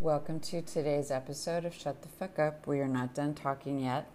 Welcome 0.00 0.38
to 0.40 0.62
today's 0.62 1.10
episode 1.10 1.64
of 1.64 1.74
Shut 1.74 2.02
the 2.02 2.08
Fuck 2.08 2.38
Up. 2.38 2.68
We 2.68 2.78
are 2.78 2.86
not 2.86 3.16
done 3.16 3.34
talking 3.34 3.80
yet. 3.80 4.08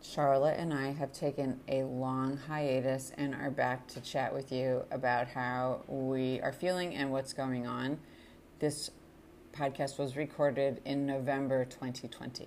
Charlotte 0.00 0.60
and 0.60 0.72
I 0.72 0.92
have 0.92 1.12
taken 1.12 1.58
a 1.66 1.82
long 1.82 2.36
hiatus 2.36 3.10
and 3.18 3.34
are 3.34 3.50
back 3.50 3.88
to 3.88 4.00
chat 4.00 4.32
with 4.32 4.52
you 4.52 4.84
about 4.92 5.26
how 5.26 5.82
we 5.88 6.40
are 6.40 6.52
feeling 6.52 6.94
and 6.94 7.10
what's 7.10 7.32
going 7.32 7.66
on. 7.66 7.98
This 8.60 8.92
podcast 9.52 9.98
was 9.98 10.14
recorded 10.14 10.80
in 10.84 11.04
November 11.04 11.64
2020. 11.64 12.46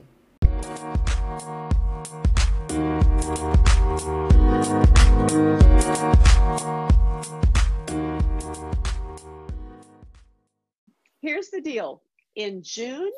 Here's 11.22 11.50
the 11.50 11.60
deal. 11.60 12.02
In 12.38 12.62
June, 12.62 13.12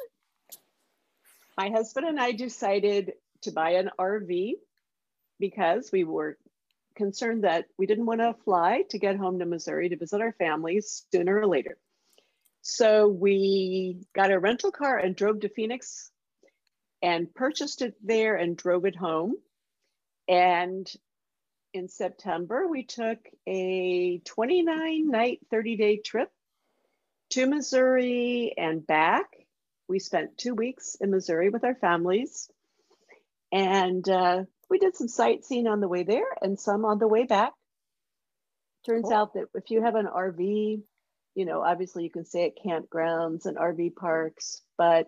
my 1.58 1.70
husband 1.72 2.08
and 2.08 2.18
I 2.18 2.32
decided 2.32 3.12
to 3.42 3.52
buy 3.52 3.72
an 3.72 3.90
RV 4.00 4.54
because 5.42 5.92
we 5.92 6.06
were 6.06 6.38
concerned 6.96 7.44
that 7.44 7.66
we 7.78 7.86
didn't 7.86 8.06
want 8.06 8.22
to 8.22 8.34
fly 8.46 8.84
to 8.92 8.98
get 8.98 9.18
home 9.18 9.40
to 9.40 9.46
Missouri 9.46 9.90
to 9.90 9.98
visit 9.98 10.22
our 10.22 10.32
families 10.32 11.06
sooner 11.12 11.38
or 11.38 11.48
later. 11.48 11.78
So 12.62 13.10
we 13.10 14.06
got 14.16 14.32
a 14.32 14.40
rental 14.40 14.72
car 14.72 14.98
and 14.98 15.18
drove 15.18 15.42
to 15.42 15.50
Phoenix 15.50 16.12
and 17.02 17.34
purchased 17.36 17.82
it 17.82 17.96
there 18.02 18.38
and 18.38 18.56
drove 18.56 18.86
it 18.86 18.96
home. 18.96 19.36
And 20.30 20.90
in 21.74 21.90
September, 21.90 22.70
we 22.70 22.84
took 22.84 23.20
a 23.46 24.20
29 24.20 25.12
night, 25.12 25.40
30 25.52 25.76
day 25.76 25.98
trip 25.98 26.32
to 27.32 27.46
Missouri 27.46 28.54
and 28.58 28.86
back. 28.86 29.26
We 29.88 30.00
spent 30.00 30.38
two 30.38 30.54
weeks 30.54 30.96
in 31.00 31.12
Missouri 31.12 31.50
with 31.50 31.64
our 31.64 31.76
families. 31.76 32.50
And 33.52 34.08
uh, 34.08 34.44
we 34.70 34.78
did 34.78 34.96
some 34.96 35.08
sightseeing 35.08 35.68
on 35.68 35.80
the 35.80 35.88
way 35.88 36.04
there 36.04 36.28
and 36.42 36.60
some 36.60 36.86
on 36.86 37.00
the 37.00 37.08
way 37.08 37.24
back. 37.26 37.54
Turns 38.86 39.06
cool. 39.06 39.14
out 39.14 39.34
that 39.34 39.46
if 39.56 39.72
you 39.72 39.84
have 39.84 39.96
an 39.96 40.08
RV, 40.08 40.82
you 41.36 41.46
know, 41.46 41.62
obviously 41.62 42.04
you 42.04 42.12
can 42.12 42.26
stay 42.26 42.46
at 42.46 42.64
campgrounds 42.64 43.46
and 43.46 43.58
RV 43.58 43.96
parks, 43.96 44.62
but 44.78 45.08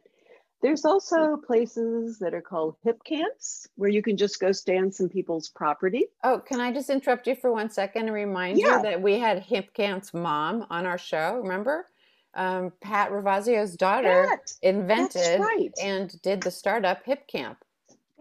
there's 0.61 0.85
also 0.85 1.37
places 1.37 2.19
that 2.19 2.33
are 2.33 2.41
called 2.41 2.75
hip 2.83 3.03
camps 3.03 3.67
where 3.75 3.89
you 3.89 4.03
can 4.03 4.17
just 4.17 4.39
go 4.39 4.51
stay 4.51 4.77
on 4.77 4.91
some 4.91 5.09
people's 5.09 5.49
property. 5.49 6.05
Oh, 6.23 6.39
can 6.39 6.59
I 6.59 6.71
just 6.71 6.89
interrupt 6.89 7.27
you 7.27 7.35
for 7.35 7.51
one 7.51 7.69
second 7.69 8.03
and 8.03 8.13
remind 8.13 8.59
yeah. 8.59 8.77
you 8.77 8.83
that 8.83 9.01
we 9.01 9.17
had 9.17 9.43
Hipcamp's 9.43 10.13
mom 10.13 10.67
on 10.69 10.85
our 10.85 10.99
show, 10.99 11.39
remember? 11.41 11.87
Um, 12.33 12.71
Pat 12.81 13.11
Ravasio's 13.11 13.75
daughter 13.75 14.27
Pat, 14.29 14.53
invented 14.61 15.39
right. 15.39 15.73
and 15.81 16.21
did 16.21 16.41
the 16.41 16.51
startup 16.51 17.05
Hipcamp. 17.05 17.57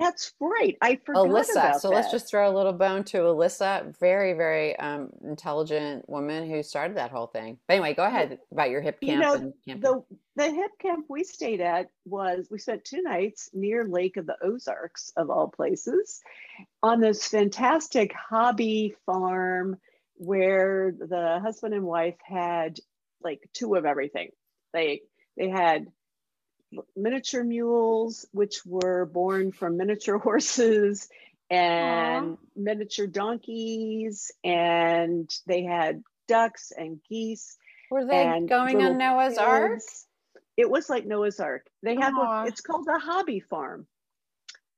That's 0.01 0.33
right. 0.41 0.79
I 0.81 0.97
forgot 1.05 1.27
Alyssa. 1.27 1.75
So 1.75 1.91
that. 1.91 1.95
let's 1.95 2.11
just 2.11 2.31
throw 2.31 2.51
a 2.51 2.55
little 2.57 2.73
bone 2.73 3.05
to 3.05 3.19
Alyssa, 3.19 3.95
very, 3.99 4.33
very 4.33 4.75
um, 4.79 5.11
intelligent 5.23 6.09
woman 6.09 6.49
who 6.49 6.63
started 6.63 6.97
that 6.97 7.11
whole 7.11 7.27
thing. 7.27 7.59
But 7.69 7.75
anyway, 7.75 7.93
go 7.93 8.05
ahead 8.05 8.39
about 8.51 8.71
your 8.71 8.81
hip 8.81 8.99
camp. 9.03 9.53
You 9.67 9.75
know, 9.75 10.07
the 10.07 10.17
the 10.37 10.51
hip 10.51 10.71
camp 10.81 11.05
we 11.11 11.23
stayed 11.23 11.61
at 11.61 11.91
was 12.07 12.49
we 12.51 12.59
spent 12.59 12.87
two 12.87 13.03
nights 13.03 13.51
near 13.53 13.87
Lake 13.87 14.17
of 14.17 14.25
the 14.25 14.39
Ozarks 14.43 15.13
of 15.19 15.29
all 15.29 15.49
places, 15.49 16.23
on 16.83 17.01
this 17.01 17.27
fantastic 17.27 18.15
hobby 18.15 18.95
farm 19.05 19.77
where 20.15 20.95
the 20.99 21.41
husband 21.43 21.75
and 21.75 21.85
wife 21.85 22.17
had 22.23 22.79
like 23.23 23.41
two 23.53 23.75
of 23.75 23.85
everything. 23.85 24.31
They 24.73 25.03
they 25.37 25.49
had 25.49 25.87
miniature 26.97 27.45
mules, 27.45 28.27
which 28.33 28.65
were 28.65 29.07
born 29.07 29.53
from 29.53 29.77
miniature 29.77 30.19
horses 30.29 31.09
and 31.51 32.33
Aww. 32.33 32.39
miniature 32.55 33.07
donkeys, 33.07 34.31
and 34.45 35.29
they 35.47 35.65
had 35.65 36.03
ducks 36.29 36.73
and 36.77 37.01
geese. 37.09 37.57
Were 37.91 38.07
they 38.07 38.45
going 38.49 38.81
on 38.81 38.99
Noah's 38.99 39.31
kids. 39.31 39.39
Ark? 39.39 39.81
It 40.57 40.71
was 40.71 40.89
like 40.89 41.07
Noah's 41.07 41.41
Ark. 41.41 41.67
They 41.83 41.97
have 41.97 42.15
a, 42.17 42.45
it's 42.47 42.61
called 42.61 42.87
a 42.89 42.99
hobby 42.99 43.41
farm. 43.41 43.87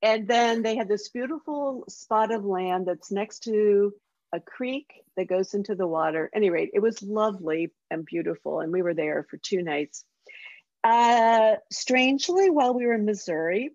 And 0.00 0.26
then 0.26 0.62
they 0.62 0.76
had 0.76 0.88
this 0.88 1.08
beautiful 1.10 1.84
spot 1.88 2.32
of 2.32 2.44
land 2.44 2.86
that's 2.86 3.10
next 3.12 3.44
to 3.44 3.92
a 4.32 4.40
creek 4.40 5.02
that 5.16 5.28
goes 5.28 5.54
into 5.54 5.74
the 5.74 5.86
water. 5.86 6.30
At 6.32 6.36
any 6.36 6.50
rate, 6.50 6.70
it 6.74 6.80
was 6.80 7.02
lovely 7.02 7.70
and 7.90 8.04
beautiful. 8.04 8.60
And 8.60 8.72
we 8.72 8.82
were 8.82 8.94
there 8.94 9.26
for 9.28 9.36
two 9.36 9.62
nights. 9.62 10.04
Uh, 10.82 11.56
strangely, 11.70 12.50
while 12.50 12.74
we 12.74 12.86
were 12.86 12.94
in 12.94 13.04
Missouri, 13.04 13.70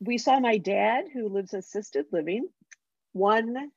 we 0.00 0.18
saw 0.18 0.40
my 0.40 0.58
dad 0.58 1.04
who 1.12 1.28
lives 1.28 1.54
assisted 1.54 2.06
living. 2.12 2.48
One 3.12 3.70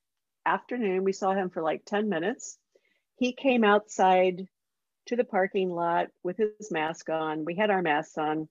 afternoon, 0.45 1.03
we 1.03 1.13
saw 1.13 1.33
him 1.33 1.49
for 1.49 1.61
like 1.61 1.85
10 1.85 2.09
minutes. 2.09 2.57
He 3.17 3.33
came 3.33 3.63
outside 3.63 4.47
to 5.07 5.15
the 5.15 5.23
parking 5.23 5.69
lot 5.69 6.07
with 6.23 6.37
his 6.37 6.71
mask 6.71 7.09
on. 7.09 7.45
We 7.45 7.55
had 7.55 7.69
our 7.69 7.81
masks 7.81 8.17
on. 8.17 8.47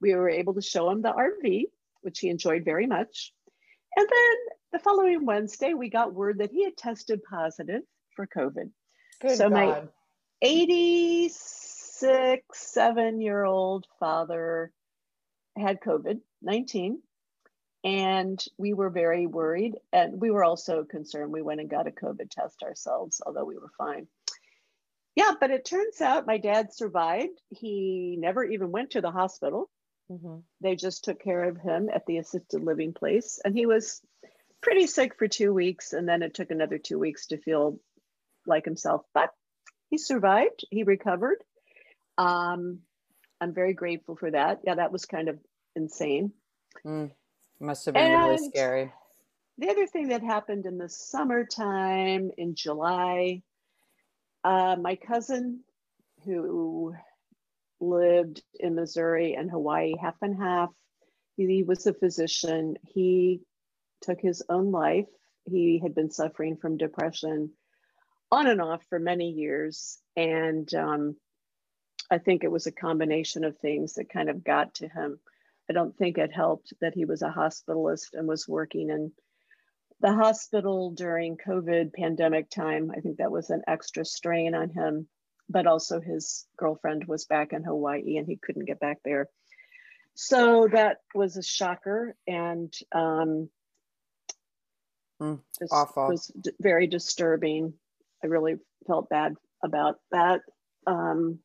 We 0.00 0.14
were 0.14 0.30
able 0.30 0.54
to 0.54 0.62
show 0.62 0.90
him 0.90 1.02
the 1.02 1.12
RV, 1.12 1.64
which 2.02 2.20
he 2.20 2.28
enjoyed 2.28 2.64
very 2.64 2.86
much. 2.86 3.32
And 3.96 4.06
then 4.08 4.36
the 4.74 4.80
following 4.80 5.24
Wednesday, 5.24 5.72
we 5.72 5.88
got 5.88 6.12
word 6.12 6.38
that 6.38 6.50
he 6.50 6.64
had 6.64 6.76
tested 6.76 7.22
positive 7.22 7.82
for 8.16 8.26
COVID. 8.26 8.70
Good 9.22 9.36
so 9.36 9.48
God. 9.48 9.52
my 9.52 9.82
86 10.42 12.50
seven 12.52 13.20
year 13.20 13.44
old 13.44 13.86
father 14.00 14.72
had 15.56 15.80
COVID 15.80 16.18
19. 16.42 17.00
And 17.84 18.44
we 18.58 18.74
were 18.74 18.90
very 18.90 19.28
worried. 19.28 19.76
And 19.92 20.20
we 20.20 20.32
were 20.32 20.42
also 20.42 20.82
concerned. 20.82 21.30
We 21.30 21.42
went 21.42 21.60
and 21.60 21.70
got 21.70 21.86
a 21.86 21.92
COVID 21.92 22.30
test 22.30 22.64
ourselves, 22.64 23.22
although 23.24 23.44
we 23.44 23.56
were 23.56 23.70
fine. 23.78 24.08
Yeah, 25.14 25.34
but 25.38 25.52
it 25.52 25.64
turns 25.64 26.00
out 26.00 26.26
my 26.26 26.38
dad 26.38 26.72
survived. 26.72 27.40
He 27.50 28.16
never 28.18 28.42
even 28.42 28.72
went 28.72 28.90
to 28.92 29.00
the 29.00 29.12
hospital. 29.12 29.70
Mm-hmm. 30.10 30.38
They 30.60 30.74
just 30.74 31.04
took 31.04 31.22
care 31.22 31.44
of 31.44 31.58
him 31.58 31.88
at 31.94 32.04
the 32.06 32.18
assisted 32.18 32.64
living 32.64 32.92
place. 32.92 33.38
And 33.44 33.54
he 33.54 33.66
was 33.66 34.00
pretty 34.64 34.86
sick 34.86 35.16
for 35.16 35.28
two 35.28 35.52
weeks. 35.52 35.92
And 35.92 36.08
then 36.08 36.22
it 36.22 36.34
took 36.34 36.50
another 36.50 36.78
two 36.78 36.98
weeks 36.98 37.26
to 37.26 37.36
feel 37.36 37.78
like 38.46 38.64
himself. 38.64 39.02
But 39.12 39.30
he 39.90 39.98
survived, 39.98 40.66
he 40.70 40.82
recovered. 40.82 41.44
Um, 42.18 42.80
I'm 43.40 43.54
very 43.54 43.74
grateful 43.74 44.16
for 44.16 44.30
that. 44.30 44.60
Yeah, 44.64 44.76
that 44.76 44.90
was 44.90 45.04
kind 45.04 45.28
of 45.28 45.38
insane. 45.76 46.32
Mm, 46.84 47.10
must 47.60 47.84
have 47.84 47.94
been 47.94 48.12
and 48.12 48.24
really 48.24 48.48
scary. 48.48 48.92
The 49.58 49.70
other 49.70 49.86
thing 49.86 50.08
that 50.08 50.22
happened 50.22 50.66
in 50.66 50.78
the 50.78 50.88
summertime 50.88 52.30
in 52.36 52.54
July, 52.56 53.42
uh, 54.42 54.76
my 54.80 54.96
cousin 54.96 55.60
who 56.24 56.94
lived 57.80 58.42
in 58.58 58.74
Missouri 58.74 59.34
and 59.34 59.50
Hawaii 59.50 59.94
half 60.00 60.16
and 60.22 60.36
half, 60.36 60.70
he 61.36 61.62
was 61.62 61.86
a 61.86 61.94
physician. 61.94 62.76
He 62.82 63.42
took 64.04 64.20
his 64.20 64.42
own 64.48 64.70
life. 64.70 65.08
He 65.44 65.80
had 65.82 65.94
been 65.94 66.10
suffering 66.10 66.56
from 66.56 66.76
depression 66.76 67.50
on 68.30 68.46
and 68.46 68.60
off 68.60 68.84
for 68.88 68.98
many 68.98 69.30
years. 69.30 69.98
And 70.16 70.72
um, 70.74 71.16
I 72.10 72.18
think 72.18 72.44
it 72.44 72.50
was 72.50 72.66
a 72.66 72.72
combination 72.72 73.44
of 73.44 73.58
things 73.58 73.94
that 73.94 74.12
kind 74.12 74.28
of 74.28 74.44
got 74.44 74.74
to 74.76 74.88
him. 74.88 75.18
I 75.68 75.72
don't 75.72 75.96
think 75.96 76.18
it 76.18 76.32
helped 76.32 76.72
that 76.80 76.94
he 76.94 77.04
was 77.04 77.22
a 77.22 77.34
hospitalist 77.34 78.08
and 78.12 78.28
was 78.28 78.48
working 78.48 78.90
in 78.90 79.12
the 80.00 80.12
hospital 80.12 80.90
during 80.90 81.38
COVID 81.38 81.94
pandemic 81.94 82.50
time. 82.50 82.90
I 82.94 83.00
think 83.00 83.18
that 83.18 83.30
was 83.30 83.50
an 83.50 83.62
extra 83.66 84.04
strain 84.04 84.54
on 84.54 84.68
him, 84.70 85.08
but 85.48 85.66
also 85.66 86.00
his 86.00 86.46
girlfriend 86.58 87.06
was 87.06 87.24
back 87.24 87.52
in 87.52 87.64
Hawaii 87.64 88.18
and 88.18 88.26
he 88.26 88.36
couldn't 88.36 88.66
get 88.66 88.80
back 88.80 88.98
there. 89.04 89.28
So 90.14 90.68
that 90.70 90.98
was 91.14 91.36
a 91.36 91.42
shocker 91.42 92.14
and 92.26 92.72
um, 92.92 93.48
mm, 95.24 95.40
awful. 95.70 96.08
was 96.08 96.26
d- 96.40 96.52
very 96.60 96.86
disturbing. 96.86 97.74
I 98.22 98.28
really 98.28 98.56
felt 98.86 99.08
bad 99.08 99.34
about 99.62 99.96
that. 100.12 100.40
Um, 100.86 101.38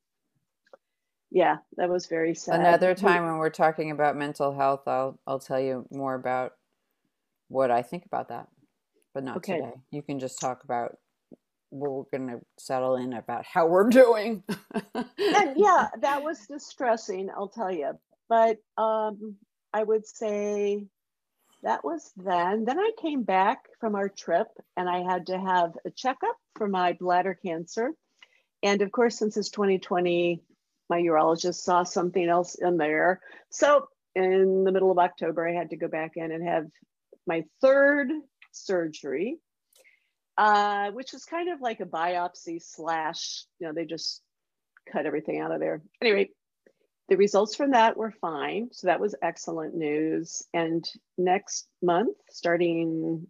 yeah, 1.32 1.58
that 1.78 1.90
was 1.90 2.08
very 2.08 2.36
sad. 2.36 2.60
Another 2.60 2.96
time 2.96 3.26
when 3.26 3.38
we're 3.38 3.50
talking 3.50 3.92
about 3.92 4.18
mental 4.18 4.56
health, 4.56 4.88
I'll 4.88 5.20
I'll 5.28 5.40
tell 5.40 5.60
you 5.60 5.86
more 5.92 6.16
about 6.16 6.54
what 7.48 7.72
I 7.72 7.82
think 7.82 8.06
about 8.06 8.30
that, 8.30 8.48
but 9.14 9.24
not 9.24 9.38
okay. 9.38 9.58
today. 9.58 9.74
You 9.92 10.02
can 10.02 10.20
just 10.20 10.40
talk 10.40 10.64
about 10.64 10.98
we're 11.72 12.04
going 12.12 12.28
to 12.28 12.40
settle 12.58 12.96
in 12.96 13.14
about 13.14 13.46
how 13.46 13.68
we're 13.68 13.90
doing. 13.90 14.44
and 14.96 15.54
yeah, 15.56 15.90
that 16.02 16.24
was 16.24 16.48
distressing, 16.48 17.30
I'll 17.36 17.50
tell 17.50 17.72
you. 17.72 17.92
But 18.28 18.58
um, 18.78 19.36
I 19.74 19.84
would 19.84 20.08
say 20.08 20.86
that 21.64 21.84
was 21.84 22.12
then. 22.16 22.66
Then 22.66 22.80
I 22.80 22.92
came 23.02 23.24
back 23.24 23.60
from 23.80 23.96
our 23.96 24.10
trip 24.10 24.48
and 24.78 24.90
I 24.90 25.02
had 25.04 25.28
to 25.28 25.38
have 25.40 25.74
a 25.86 25.92
checkup 25.92 26.36
for 26.56 26.68
my 26.68 26.94
bladder 26.94 27.38
cancer. 27.46 27.92
And 28.64 28.82
of 28.82 28.92
course, 28.92 29.18
since 29.18 29.38
it's 29.38 29.50
2020, 29.50 30.42
my 30.90 30.98
urologist 31.02 31.56
saw 31.56 31.84
something 31.84 32.28
else 32.28 32.56
in 32.56 32.78
there. 32.78 33.22
So 33.50 33.88
in 34.16 34.64
the 34.64 34.72
middle 34.72 34.92
of 34.92 34.98
October, 34.98 35.48
I 35.48 35.54
had 35.54 35.70
to 35.72 35.78
go 35.78 35.88
back 35.88 36.14
in 36.16 36.32
and 36.32 36.48
have 36.48 36.66
my 37.28 37.44
third 37.62 38.10
surgery, 38.52 39.38
uh, 40.38 40.92
which 40.92 41.14
was 41.14 41.26
kind 41.26 41.50
of 41.50 41.62
like 41.62 41.80
a 41.80 41.86
biopsy 41.86 42.62
slash, 42.62 43.46
you 43.60 43.68
know, 43.68 43.74
they 43.74 43.86
just 43.86 44.22
cut 44.92 45.06
everything 45.06 45.40
out 45.40 45.52
of 45.52 45.60
there. 45.60 45.82
Anyway, 46.02 46.30
the 47.10 47.18
results 47.18 47.56
from 47.56 47.72
that 47.72 47.98
were 47.98 48.14
fine. 48.22 48.70
So 48.72 48.88
that 48.88 49.00
was 49.00 49.16
excellent 49.22 49.76
news. 49.76 50.44
And 50.54 50.88
next 51.18 51.68
month, 51.82 52.16
starting 52.30 53.28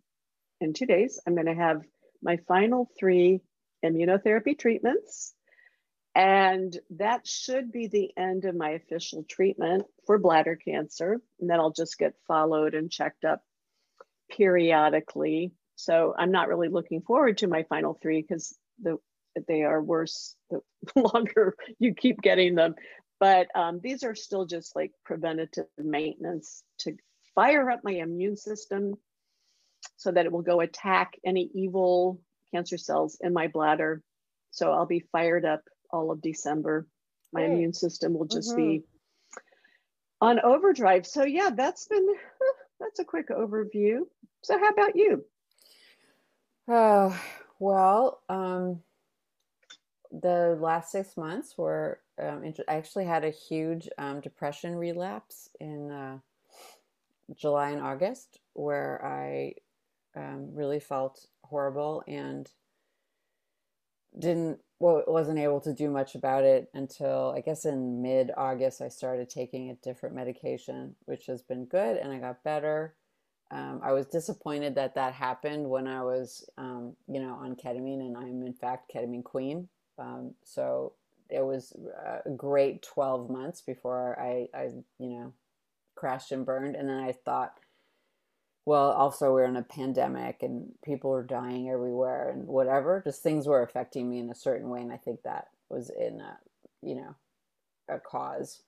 in 0.61 0.73
two 0.73 0.85
days, 0.85 1.19
I'm 1.25 1.35
going 1.35 1.47
to 1.47 1.55
have 1.55 1.81
my 2.21 2.37
final 2.47 2.89
three 2.99 3.41
immunotherapy 3.83 4.57
treatments. 4.57 5.33
And 6.15 6.77
that 6.97 7.25
should 7.25 7.71
be 7.71 7.87
the 7.87 8.11
end 8.17 8.45
of 8.45 8.55
my 8.55 8.71
official 8.71 9.23
treatment 9.29 9.85
for 10.05 10.17
bladder 10.17 10.57
cancer. 10.57 11.21
And 11.39 11.49
then 11.49 11.59
I'll 11.59 11.71
just 11.71 11.97
get 11.97 12.13
followed 12.27 12.73
and 12.73 12.91
checked 12.91 13.23
up 13.23 13.41
periodically. 14.29 15.53
So 15.75 16.13
I'm 16.17 16.31
not 16.31 16.49
really 16.49 16.67
looking 16.67 17.01
forward 17.01 17.37
to 17.37 17.47
my 17.47 17.63
final 17.69 17.97
three 18.01 18.21
because 18.21 18.57
the 18.81 18.97
they 19.47 19.63
are 19.63 19.81
worse 19.81 20.35
the 20.49 20.61
longer 20.95 21.55
you 21.79 21.93
keep 21.93 22.21
getting 22.21 22.55
them. 22.55 22.75
But 23.19 23.47
um, 23.55 23.79
these 23.83 24.03
are 24.03 24.15
still 24.15 24.45
just 24.45 24.75
like 24.75 24.91
preventative 25.03 25.65
maintenance 25.77 26.63
to 26.79 26.95
fire 27.35 27.69
up 27.69 27.81
my 27.83 27.91
immune 27.91 28.37
system 28.37 28.95
so 29.97 30.11
that 30.11 30.25
it 30.25 30.31
will 30.31 30.41
go 30.41 30.61
attack 30.61 31.13
any 31.25 31.49
evil 31.53 32.21
cancer 32.53 32.77
cells 32.77 33.17
in 33.21 33.33
my 33.33 33.47
bladder. 33.47 34.01
So 34.51 34.71
I'll 34.71 34.85
be 34.85 35.05
fired 35.11 35.45
up 35.45 35.61
all 35.91 36.11
of 36.11 36.21
December. 36.21 36.87
My 37.33 37.41
Great. 37.41 37.53
immune 37.53 37.73
system 37.73 38.13
will 38.13 38.25
just 38.25 38.51
mm-hmm. 38.51 38.79
be 38.79 38.83
on 40.21 40.39
overdrive. 40.39 41.05
So 41.05 41.23
yeah, 41.23 41.49
that's 41.53 41.87
been 41.87 42.07
that's 42.79 42.99
a 42.99 43.05
quick 43.05 43.29
overview. 43.29 44.01
So 44.43 44.57
how 44.57 44.69
about 44.69 44.95
you? 44.95 45.25
Oh, 46.67 47.19
well, 47.59 48.21
um, 48.29 48.81
the 50.11 50.57
last 50.59 50.91
six 50.91 51.17
months 51.17 51.57
were 51.57 51.99
um, 52.19 52.53
I 52.67 52.75
actually 52.75 53.05
had 53.05 53.23
a 53.23 53.29
huge 53.29 53.89
um, 53.97 54.21
depression 54.21 54.75
relapse 54.75 55.49
in 55.59 55.91
uh, 55.91 56.17
July 57.35 57.71
and 57.71 57.81
August 57.81 58.39
where 58.53 59.03
I 59.05 59.53
um, 60.15 60.53
really 60.53 60.79
felt 60.79 61.25
horrible 61.43 62.03
and 62.07 62.49
didn't 64.17 64.59
well 64.79 65.03
wasn't 65.07 65.37
able 65.37 65.61
to 65.61 65.73
do 65.73 65.89
much 65.89 66.15
about 66.15 66.43
it 66.43 66.69
until 66.73 67.33
I 67.35 67.41
guess 67.41 67.65
in 67.65 68.01
mid 68.01 68.31
August 68.35 68.81
I 68.81 68.89
started 68.89 69.29
taking 69.29 69.69
a 69.69 69.75
different 69.75 70.15
medication 70.15 70.95
which 71.05 71.27
has 71.27 71.41
been 71.41 71.65
good 71.65 71.97
and 71.97 72.11
I 72.11 72.17
got 72.17 72.43
better. 72.43 72.95
Um, 73.51 73.81
I 73.83 73.93
was 73.93 74.05
disappointed 74.05 74.75
that 74.75 74.95
that 74.95 75.13
happened 75.13 75.69
when 75.69 75.87
I 75.87 76.03
was 76.03 76.49
um, 76.57 76.95
you 77.07 77.19
know 77.19 77.33
on 77.33 77.55
ketamine 77.55 78.01
and 78.01 78.17
I'm 78.17 78.43
in 78.43 78.53
fact 78.53 78.91
ketamine 78.93 79.23
queen. 79.23 79.67
Um, 79.97 80.33
so 80.43 80.93
it 81.29 81.45
was 81.45 81.73
uh, 82.05 82.19
a 82.25 82.29
great 82.31 82.81
12 82.81 83.29
months 83.29 83.61
before 83.61 84.19
I, 84.19 84.47
I 84.57 84.63
you 84.97 85.09
know 85.09 85.33
crashed 85.95 86.31
and 86.31 86.45
burned. 86.45 86.75
And 86.75 86.89
then 86.89 86.97
I 86.97 87.11
thought 87.11 87.53
well 88.65 88.91
also 88.91 89.33
we're 89.33 89.45
in 89.45 89.55
a 89.55 89.63
pandemic 89.63 90.37
and 90.41 90.71
people 90.83 91.13
are 91.13 91.23
dying 91.23 91.69
everywhere 91.69 92.29
and 92.29 92.47
whatever. 92.47 93.01
Just 93.05 93.23
things 93.23 93.47
were 93.47 93.63
affecting 93.63 94.09
me 94.09 94.19
in 94.19 94.29
a 94.29 94.35
certain 94.35 94.69
way. 94.69 94.81
And 94.81 94.91
i 94.91 94.97
think 94.97 95.21
that 95.23 95.47
was 95.69 95.89
in 95.89 96.19
a 96.21 96.37
you 96.81 96.95
know 96.95 97.15
a 97.89 97.99
cause. 97.99 98.61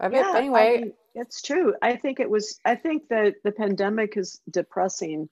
Uh, 0.00 0.10
yeah, 0.12 0.32
anyway. 0.36 0.60
I 0.60 0.80
mean, 0.80 0.92
it's 1.14 1.42
true. 1.42 1.74
I 1.80 1.96
think 1.96 2.20
it 2.20 2.28
was 2.28 2.58
i 2.64 2.74
think 2.74 3.08
that 3.08 3.34
the 3.44 3.52
pandemic 3.52 4.16
is 4.16 4.40
depressing 4.50 5.28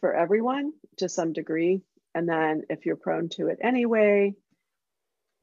for 0.00 0.14
everyone 0.14 0.72
to 0.98 1.08
some 1.08 1.32
degree. 1.32 1.82
And 2.14 2.26
then 2.26 2.62
if 2.70 2.86
you're 2.86 2.96
prone 2.96 3.28
to 3.30 3.48
it 3.48 3.58
anyway 3.62 4.34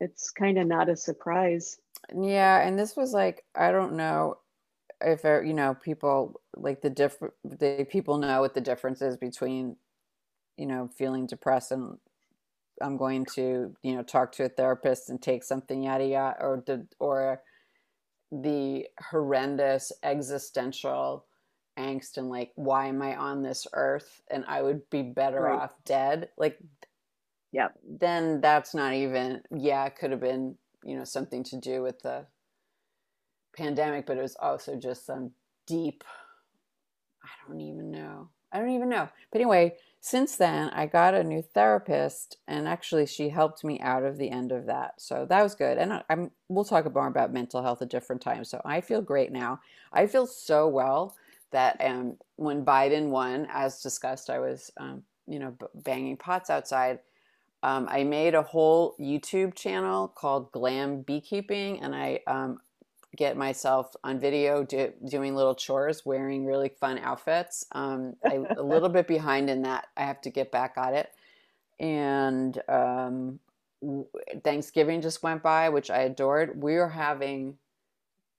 it's 0.03 0.29
kind 0.31 0.57
of 0.57 0.67
not 0.67 0.89
a 0.89 0.95
surprise. 0.95 1.77
Yeah 2.13 2.59
and 2.59 2.77
this 2.77 2.97
was 2.97 3.13
like 3.13 3.45
i 3.55 3.71
don't 3.71 3.93
know 3.93 4.37
if 5.01 5.23
you 5.23 5.53
know 5.53 5.73
people 5.73 6.41
like 6.55 6.81
the 6.81 6.89
different 6.89 7.33
the 7.43 7.87
people 7.89 8.17
know 8.17 8.41
what 8.41 8.53
the 8.53 8.61
difference 8.61 9.01
is 9.01 9.15
between 9.15 9.77
you 10.57 10.65
know 10.65 10.89
feeling 10.97 11.25
depressed 11.25 11.71
and 11.71 11.97
i'm 12.81 12.97
going 12.97 13.25
to 13.25 13.73
you 13.83 13.95
know 13.95 14.03
talk 14.03 14.33
to 14.33 14.43
a 14.43 14.49
therapist 14.49 15.09
and 15.09 15.21
take 15.21 15.43
something 15.43 15.83
yada 15.83 16.05
yada 16.05 16.37
or 16.41 16.63
the 16.67 16.85
or 16.99 17.41
the 18.31 18.85
horrendous 19.09 19.91
existential 20.03 21.25
angst 21.77 22.17
and 22.17 22.29
like 22.29 22.51
why 22.55 22.87
am 22.87 23.01
i 23.01 23.15
on 23.15 23.41
this 23.41 23.67
earth? 23.73 24.21
And 24.29 24.43
i 24.47 24.61
would 24.61 24.89
be 24.89 25.01
better 25.01 25.41
right. 25.41 25.61
off 25.61 25.73
dead. 25.85 26.29
Like 26.37 26.57
yeah 27.53 27.69
then 27.87 28.41
that's 28.41 28.73
not 28.73 28.93
even 28.93 29.41
yeah 29.55 29.85
it 29.85 29.95
could 29.95 30.11
have 30.11 30.19
been 30.19 30.57
you 30.83 30.97
know 30.97 31.05
something 31.05 31.43
to 31.43 31.57
do 31.57 31.81
with 31.81 32.01
the 32.01 32.25
pandemic, 33.55 34.05
but 34.05 34.17
it 34.17 34.21
was 34.21 34.35
also 34.39 34.75
just 34.75 35.05
some 35.05 35.31
deep, 35.67 36.03
I 37.23 37.29
don't 37.47 37.61
even 37.61 37.91
know. 37.91 38.29
I 38.51 38.59
don't 38.59 38.71
even 38.71 38.89
know. 38.89 39.09
But 39.31 39.41
anyway, 39.41 39.75
since 39.99 40.35
then, 40.35 40.69
I 40.69 40.85
got 40.85 41.15
a 41.15 41.23
new 41.23 41.41
therapist, 41.41 42.37
and 42.47 42.67
actually, 42.67 43.05
she 43.05 43.29
helped 43.29 43.63
me 43.63 43.79
out 43.79 44.03
of 44.03 44.17
the 44.17 44.29
end 44.29 44.51
of 44.51 44.65
that. 44.67 45.01
So 45.01 45.25
that 45.29 45.41
was 45.41 45.55
good. 45.55 45.77
And 45.77 45.93
I, 45.93 46.03
am 46.09 46.31
we'll 46.49 46.65
talk 46.65 46.91
more 46.93 47.07
about 47.07 47.33
mental 47.33 47.63
health 47.63 47.81
at 47.81 47.89
different 47.89 48.21
times. 48.21 48.49
So 48.49 48.61
I 48.65 48.81
feel 48.81 49.01
great 49.01 49.31
now. 49.31 49.59
I 49.91 50.05
feel 50.07 50.27
so 50.27 50.67
well 50.67 51.15
that 51.51 51.77
um, 51.83 52.17
when 52.35 52.65
Biden 52.65 53.09
won, 53.09 53.47
as 53.51 53.81
discussed, 53.81 54.29
I 54.29 54.39
was, 54.39 54.71
um, 54.77 55.03
you 55.27 55.39
know, 55.39 55.55
banging 55.75 56.17
pots 56.17 56.49
outside. 56.49 56.99
Um, 57.63 57.87
I 57.89 58.03
made 58.03 58.35
a 58.35 58.41
whole 58.41 58.93
YouTube 58.99 59.55
channel 59.55 60.09
called 60.09 60.51
Glam 60.51 61.01
Beekeeping, 61.01 61.81
and 61.81 61.95
I 61.95 62.19
um, 62.27 62.59
get 63.15 63.37
myself 63.37 63.95
on 64.03 64.19
video 64.19 64.65
do, 64.65 64.91
doing 65.07 65.33
little 65.33 65.55
chores, 65.55 66.05
wearing 66.05 66.45
really 66.45 66.67
fun 66.67 66.99
outfits. 66.99 67.65
Um, 67.71 68.17
I, 68.25 68.41
a 68.57 68.61
little 68.61 68.89
bit 68.97 69.07
behind 69.07 69.49
in 69.49 69.61
that. 69.61 69.87
I 69.95 70.03
have 70.03 70.19
to 70.21 70.29
get 70.29 70.51
back 70.51 70.73
at 70.77 70.93
it. 70.93 71.11
And 71.79 72.61
um, 72.67 73.39
Thanksgiving 74.43 75.01
just 75.01 75.23
went 75.23 75.41
by, 75.41 75.69
which 75.69 75.89
I 75.89 75.99
adored. 75.99 76.61
We 76.61 76.75
are 76.75 76.89
having, 76.89 77.57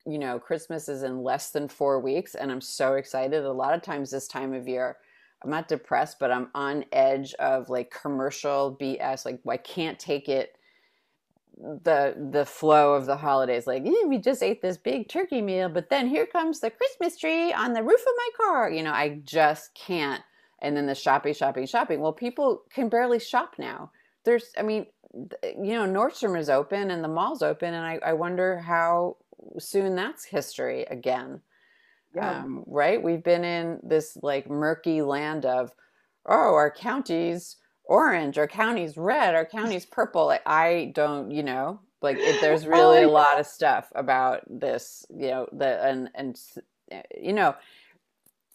you 0.06 0.18
know, 0.18 0.38
Christmas 0.38 0.86
is 0.86 1.02
in 1.02 1.22
less 1.22 1.50
than 1.50 1.66
four 1.66 1.98
weeks, 1.98 2.34
and 2.34 2.52
I'm 2.52 2.60
so 2.60 2.94
excited. 2.94 3.42
A 3.42 3.52
lot 3.52 3.74
of 3.74 3.80
times 3.80 4.10
this 4.10 4.28
time 4.28 4.52
of 4.52 4.68
year, 4.68 4.98
I'm 5.44 5.50
not 5.50 5.68
depressed, 5.68 6.18
but 6.18 6.30
I'm 6.30 6.48
on 6.54 6.84
edge 6.92 7.34
of 7.34 7.68
like 7.68 7.90
commercial 7.90 8.76
BS. 8.80 9.24
Like 9.24 9.40
I 9.48 9.56
can't 9.56 9.98
take 9.98 10.28
it 10.28 10.56
the 11.56 12.14
the 12.32 12.44
flow 12.44 12.94
of 12.94 13.06
the 13.06 13.16
holidays. 13.16 13.66
Like 13.66 13.84
eh, 13.86 14.06
we 14.06 14.18
just 14.18 14.42
ate 14.42 14.62
this 14.62 14.76
big 14.76 15.08
turkey 15.08 15.40
meal 15.42 15.68
but 15.68 15.88
then 15.90 16.08
here 16.08 16.26
comes 16.26 16.60
the 16.60 16.70
christmas 16.70 17.16
tree 17.16 17.52
on 17.52 17.72
the 17.72 17.82
roof 17.82 18.00
of 18.00 18.12
my 18.16 18.28
car. 18.44 18.70
You 18.70 18.82
know 18.82 18.92
i 18.92 19.20
just 19.24 19.74
can't. 19.74 20.22
And 20.62 20.76
then 20.76 20.86
the 20.86 20.94
shopping 20.94 21.34
shopping 21.34 21.66
shopping. 21.66 22.00
Well 22.00 22.12
people 22.12 22.62
can 22.70 22.88
barely 22.88 23.20
shop 23.20 23.56
now. 23.58 23.90
There's 24.24 24.50
i 24.58 24.62
mean 24.62 24.86
you 25.42 25.74
know 25.74 25.86
nordstrom 25.86 26.36
is 26.38 26.50
open 26.50 26.90
and 26.90 27.04
the 27.04 27.08
mall's 27.08 27.40
open 27.42 27.72
and 27.72 27.86
i, 27.86 28.00
I 28.04 28.14
wonder 28.14 28.58
how 28.58 29.16
soon 29.58 29.94
that's 29.94 30.24
history 30.24 30.84
again 30.90 31.40
yeah. 32.14 32.40
Um, 32.40 32.64
right? 32.66 33.02
We've 33.02 33.22
been 33.22 33.44
in 33.44 33.80
this 33.82 34.16
like 34.22 34.48
murky 34.48 35.02
land 35.02 35.44
of 35.44 35.72
oh 36.26 36.54
our 36.54 36.70
county's 36.70 37.56
orange 37.86 38.38
our 38.38 38.48
county's 38.48 38.96
red 38.96 39.34
our 39.34 39.44
county's 39.44 39.84
purple. 39.90 40.26
Like, 40.26 40.42
i 40.46 40.90
don't 40.94 41.30
you 41.30 41.42
know 41.42 41.80
like 42.00 42.16
it, 42.18 42.40
there's 42.40 42.66
really 42.66 43.04
oh, 43.04 43.10
a 43.10 43.10
lot 43.10 43.38
of 43.38 43.46
stuff 43.46 43.92
about 43.94 44.40
this 44.48 45.04
you 45.10 45.28
know 45.28 45.46
the 45.52 45.84
and 45.84 46.10
and 46.14 46.40
you 47.20 47.34
know 47.34 47.54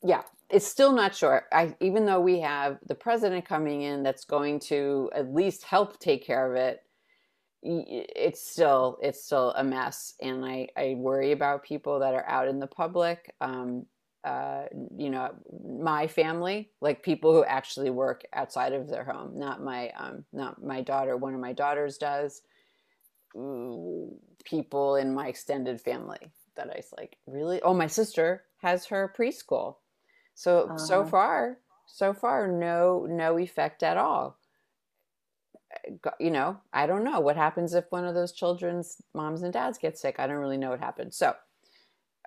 yeah 0.04 0.24
it's 0.50 0.68
still 0.68 0.92
not 0.92 1.16
sure. 1.16 1.46
I 1.52 1.76
even 1.80 2.06
though 2.06 2.20
we 2.20 2.40
have 2.40 2.80
the 2.86 2.96
president 2.96 3.46
coming 3.46 3.84
in 3.84 4.04
that's 4.04 4.26
going 4.26 4.60
to 4.62 5.10
at 5.14 5.34
least 5.34 5.64
help 5.64 6.00
take 6.00 6.26
care 6.26 6.50
of 6.50 6.56
it 6.56 6.84
it's 7.62 8.42
still 8.42 8.98
it's 9.02 9.24
still 9.24 9.52
a 9.58 9.64
mess 9.64 10.14
and 10.22 10.46
i 10.46 10.68
i 10.78 10.96
worry 10.98 11.34
about 11.34 11.64
people 11.64 12.00
that 12.00 12.14
are 12.14 12.28
out 12.28 12.48
in 12.48 12.60
the 12.60 12.68
public 12.68 13.36
um 13.42 13.86
uh, 14.24 14.64
you 14.98 15.10
know, 15.10 15.34
my 15.78 16.06
family, 16.06 16.72
like 16.82 17.02
people 17.02 17.34
who 17.34 17.44
actually 17.46 17.90
work 17.90 18.26
outside 18.34 18.74
of 18.74 18.90
their 18.90 19.04
home, 19.04 19.38
not 19.40 19.64
my, 19.64 19.90
um, 19.92 20.26
not 20.34 20.64
my 20.64 20.82
daughter. 20.82 21.16
One 21.16 21.34
of 21.34 21.40
my 21.40 21.54
daughters 21.54 21.98
does. 21.98 22.42
People 24.44 24.96
in 24.96 25.14
my 25.14 25.28
extended 25.28 25.80
family 25.80 26.34
that 26.56 26.70
I 26.70 26.82
like 26.98 27.18
really. 27.28 27.62
Oh, 27.62 27.74
my 27.74 27.88
sister 27.88 28.44
has 28.58 28.86
her 28.88 29.14
preschool. 29.18 29.76
So 30.34 30.64
uh-huh. 30.64 30.78
so 30.78 31.06
far, 31.06 31.60
so 31.86 32.14
far, 32.14 32.48
no 32.48 33.06
no 33.08 33.38
effect 33.38 33.84
at 33.84 33.98
all. 33.98 34.39
You 36.20 36.32
know, 36.32 36.58
I 36.74 36.88
don't 36.88 37.04
know 37.04 37.20
what 37.20 37.36
happens 37.36 37.74
if 37.74 37.86
one 37.90 38.06
of 38.06 38.16
those 38.16 38.32
children's 38.32 39.02
moms 39.14 39.44
and 39.44 39.54
dads 39.54 39.78
get 39.78 39.98
sick. 39.98 40.16
I 40.20 40.28
don't 40.28 40.38
really 40.38 40.58
know 40.58 40.70
what 40.70 40.80
happens. 40.80 41.16
So, 41.16 41.36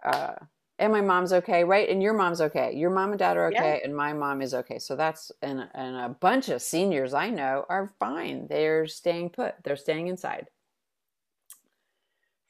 uh, 0.05 0.35
and 0.79 0.93
my 0.93 1.01
mom's 1.01 1.33
okay, 1.33 1.65
right? 1.65 1.89
And 1.89 2.03
your 2.03 2.13
mom's 2.13 2.41
okay. 2.41 2.75
Your 2.75 2.91
mom 2.91 3.11
and 3.11 3.19
dad 3.19 3.37
are 3.37 3.47
okay, 3.49 3.79
yeah. 3.79 3.85
and 3.85 3.95
my 3.97 4.13
mom 4.13 4.43
is 4.43 4.55
okay. 4.55 4.79
So 4.79 4.97
that's 4.97 5.31
and 5.41 5.69
and 5.75 5.97
a 5.97 6.09
bunch 6.09 6.49
of 6.49 6.63
seniors 6.63 7.15
I 7.15 7.31
know 7.31 7.65
are 7.69 7.93
fine. 7.99 8.47
They're 8.49 8.87
staying 8.87 9.31
put. 9.31 9.55
They're 9.63 9.77
staying 9.77 10.09
inside. 10.09 10.49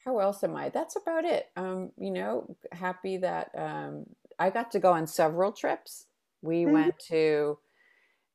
How 0.03 0.19
else 0.19 0.43
am 0.43 0.55
I? 0.55 0.69
That's 0.69 0.95
about 0.95 1.25
it. 1.25 1.49
Um, 1.55 1.91
you 1.97 2.11
know, 2.11 2.55
happy 2.71 3.17
that 3.17 3.51
um, 3.55 4.05
I 4.39 4.49
got 4.49 4.71
to 4.71 4.79
go 4.79 4.91
on 4.91 5.07
several 5.07 5.51
trips. 5.51 6.05
We 6.41 6.63
mm-hmm. 6.63 6.73
went 6.73 6.99
to 7.07 7.57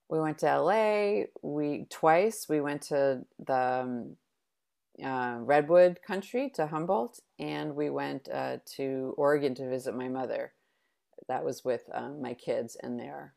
we 0.09 0.21
went 0.21 0.38
to 0.38 0.59
LA. 0.61 1.25
We 1.43 1.87
twice. 1.91 2.49
We 2.49 2.61
went 2.61 2.83
to 2.83 3.25
the 3.45 3.55
um, 3.55 4.17
uh, 5.05 5.38
Redwood 5.41 6.00
Country 6.03 6.50
to 6.55 6.67
Humboldt, 6.67 7.21
and 7.38 7.75
we 7.77 7.91
went 7.91 8.29
uh, 8.29 8.59
to 8.77 9.15
Oregon 9.17 9.55
to 9.57 9.69
visit 9.69 9.95
my 9.95 10.09
mother. 10.09 10.53
That 11.29 11.45
was 11.45 11.65
with 11.65 11.83
um, 11.93 12.23
my 12.23 12.35
kids 12.35 12.77
and 12.83 12.99
their 12.99 13.35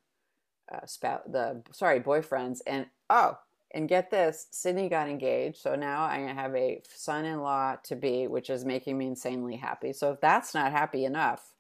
uh, 0.74 0.86
spout, 0.86 1.32
the 1.32 1.62
sorry 1.72 2.00
boyfriends, 2.00 2.60
and 2.66 2.86
oh, 3.10 3.38
and 3.74 3.90
get 3.90 4.12
this, 4.12 4.48
Sydney 4.52 4.90
got 4.90 5.10
engaged, 5.10 5.58
so 5.58 5.76
now 5.76 6.04
I 6.04 6.20
have 6.20 6.54
a 6.56 6.82
son-in-law 6.94 7.78
to 7.84 7.96
be, 7.96 8.28
which 8.28 8.50
is 8.50 8.66
making 8.66 8.98
me 8.98 9.08
insanely 9.08 9.56
happy. 9.56 9.94
So 9.94 10.12
if 10.12 10.22
that's 10.22 10.54
not 10.54 10.72
happy 10.72 11.06
enough, 11.06 11.54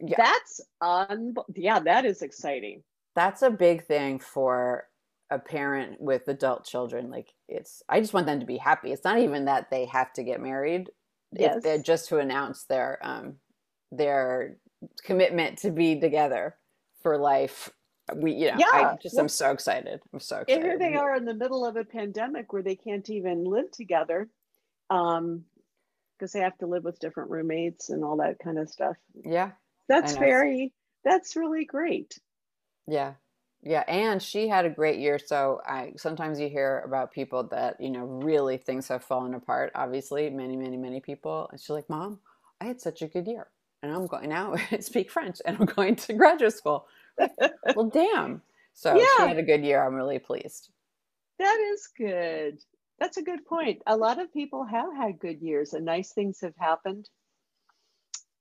yeah. 0.00 0.16
that's 0.16 0.60
un 0.80 1.34
yeah, 1.54 1.78
that 1.80 2.04
is 2.04 2.22
exciting 2.22 2.82
that's 3.14 3.42
a 3.42 3.50
big 3.50 3.84
thing 3.86 4.18
for 4.18 4.86
a 5.30 5.38
parent 5.38 6.00
with 6.00 6.28
adult 6.28 6.64
children. 6.64 7.10
Like 7.10 7.32
it's 7.48 7.82
i 7.88 8.00
just 8.00 8.12
want 8.12 8.26
them 8.26 8.40
to 8.40 8.46
be 8.46 8.58
happy. 8.58 8.92
It's 8.92 9.04
not 9.04 9.18
even 9.18 9.46
that 9.46 9.70
they 9.70 9.86
have 9.86 10.12
to 10.14 10.22
get 10.22 10.40
married. 10.40 10.90
Yes. 11.34 11.62
it's 11.64 11.86
just 11.86 12.08
to 12.08 12.18
announce 12.18 12.64
their 12.64 12.98
um 13.02 13.36
their 13.90 14.58
commitment 15.02 15.58
to 15.58 15.70
be 15.70 15.98
together 15.98 16.56
for 17.02 17.16
life. 17.16 17.70
We 18.14 18.32
you 18.32 18.50
know 18.50 18.58
yeah. 18.58 18.66
i 18.72 18.96
just 19.02 19.18
i'm 19.18 19.28
so 19.28 19.52
excited. 19.52 20.00
I'm 20.12 20.20
so 20.20 20.40
excited. 20.40 20.62
and 20.62 20.64
here 20.64 20.78
they 20.78 20.96
are 20.96 21.16
in 21.16 21.24
the 21.24 21.34
middle 21.34 21.64
of 21.64 21.76
a 21.76 21.84
pandemic 21.84 22.52
where 22.52 22.62
they 22.62 22.76
can't 22.76 23.08
even 23.08 23.44
live 23.44 23.70
together 23.70 24.28
um 24.90 25.44
because 26.18 26.32
they 26.32 26.40
have 26.40 26.58
to 26.58 26.66
live 26.66 26.84
with 26.84 26.98
different 26.98 27.30
roommates 27.30 27.90
and 27.90 28.04
all 28.04 28.18
that 28.18 28.38
kind 28.38 28.58
of 28.58 28.68
stuff. 28.68 28.96
Yeah. 29.24 29.52
That's 29.88 30.14
very 30.14 30.72
that's 31.04 31.36
really 31.36 31.64
great 31.64 32.18
yeah. 32.86 33.14
Yeah, 33.64 33.84
and 33.86 34.20
she 34.20 34.48
had 34.48 34.64
a 34.64 34.70
great 34.70 34.98
year. 34.98 35.20
So 35.20 35.60
I 35.64 35.92
sometimes 35.96 36.40
you 36.40 36.48
hear 36.48 36.82
about 36.84 37.12
people 37.12 37.44
that 37.44 37.80
you 37.80 37.90
know 37.90 38.04
really 38.04 38.56
things 38.56 38.88
have 38.88 39.04
fallen 39.04 39.34
apart. 39.34 39.70
Obviously, 39.76 40.28
many, 40.30 40.56
many, 40.56 40.76
many 40.76 41.00
people. 41.00 41.48
And 41.50 41.60
she's 41.60 41.70
like, 41.70 41.88
"Mom, 41.88 42.18
I 42.60 42.64
had 42.64 42.80
such 42.80 43.02
a 43.02 43.06
good 43.06 43.28
year, 43.28 43.46
and 43.82 43.94
I'm 43.94 44.08
going 44.08 44.28
now 44.28 44.56
speak 44.80 45.12
French, 45.12 45.40
and 45.46 45.56
I'm 45.60 45.66
going 45.66 45.94
to 45.94 46.12
graduate 46.14 46.54
school." 46.54 46.86
well, 47.76 47.88
damn. 47.92 48.42
So 48.74 48.96
yeah. 48.96 49.04
she 49.16 49.28
had 49.28 49.38
a 49.38 49.44
good 49.44 49.64
year. 49.64 49.84
I'm 49.84 49.94
really 49.94 50.18
pleased. 50.18 50.70
That 51.38 51.58
is 51.72 51.88
good. 51.96 52.58
That's 52.98 53.16
a 53.16 53.22
good 53.22 53.44
point. 53.44 53.82
A 53.86 53.96
lot 53.96 54.20
of 54.20 54.32
people 54.32 54.64
have 54.64 54.94
had 54.96 55.20
good 55.20 55.40
years, 55.40 55.72
and 55.72 55.84
nice 55.84 56.12
things 56.12 56.40
have 56.40 56.56
happened, 56.56 57.08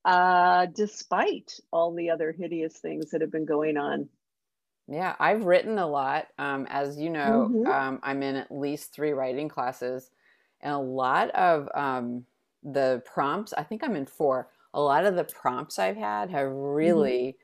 uh, 0.03 0.67
despite 0.75 1.59
all 1.71 1.93
the 1.93 2.09
other 2.09 2.31
hideous 2.31 2.77
things 2.77 3.11
that 3.11 3.21
have 3.21 3.31
been 3.31 3.45
going 3.45 3.77
on. 3.77 4.09
Yeah, 4.87 5.15
I've 5.19 5.45
written 5.45 5.77
a 5.77 5.87
lot. 5.87 6.27
Um, 6.37 6.67
as 6.69 6.99
you 6.99 7.09
know, 7.09 7.49
mm-hmm. 7.51 7.71
um, 7.71 7.99
I'm 8.03 8.23
in 8.23 8.35
at 8.35 8.51
least 8.51 8.93
three 8.93 9.11
writing 9.11 9.47
classes, 9.47 10.11
and 10.61 10.73
a 10.73 10.79
lot 10.79 11.29
of 11.31 11.69
um, 11.73 12.25
the 12.63 13.01
prompts, 13.05 13.53
I 13.53 13.63
think 13.63 13.83
I'm 13.83 13.95
in 13.95 14.05
four. 14.05 14.49
A 14.73 14.81
lot 14.81 15.05
of 15.05 15.15
the 15.15 15.23
prompts 15.23 15.79
I've 15.79 15.97
had 15.97 16.29
have 16.29 16.47
mm-hmm. 16.47 16.57
really 16.57 17.37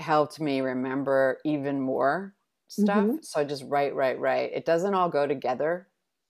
mm-hmm. 0.00 0.04
helped 0.04 0.40
me 0.40 0.60
remember 0.60 1.38
even 1.44 1.80
more 1.80 2.34
stuff. 2.68 3.04
Mm-hmm. 3.04 3.16
So 3.22 3.40
I 3.40 3.44
just 3.44 3.64
write, 3.66 3.94
write, 3.94 4.18
write. 4.18 4.52
It 4.54 4.64
doesn't 4.64 4.94
all 4.94 5.08
go 5.08 5.26
together 5.26 5.88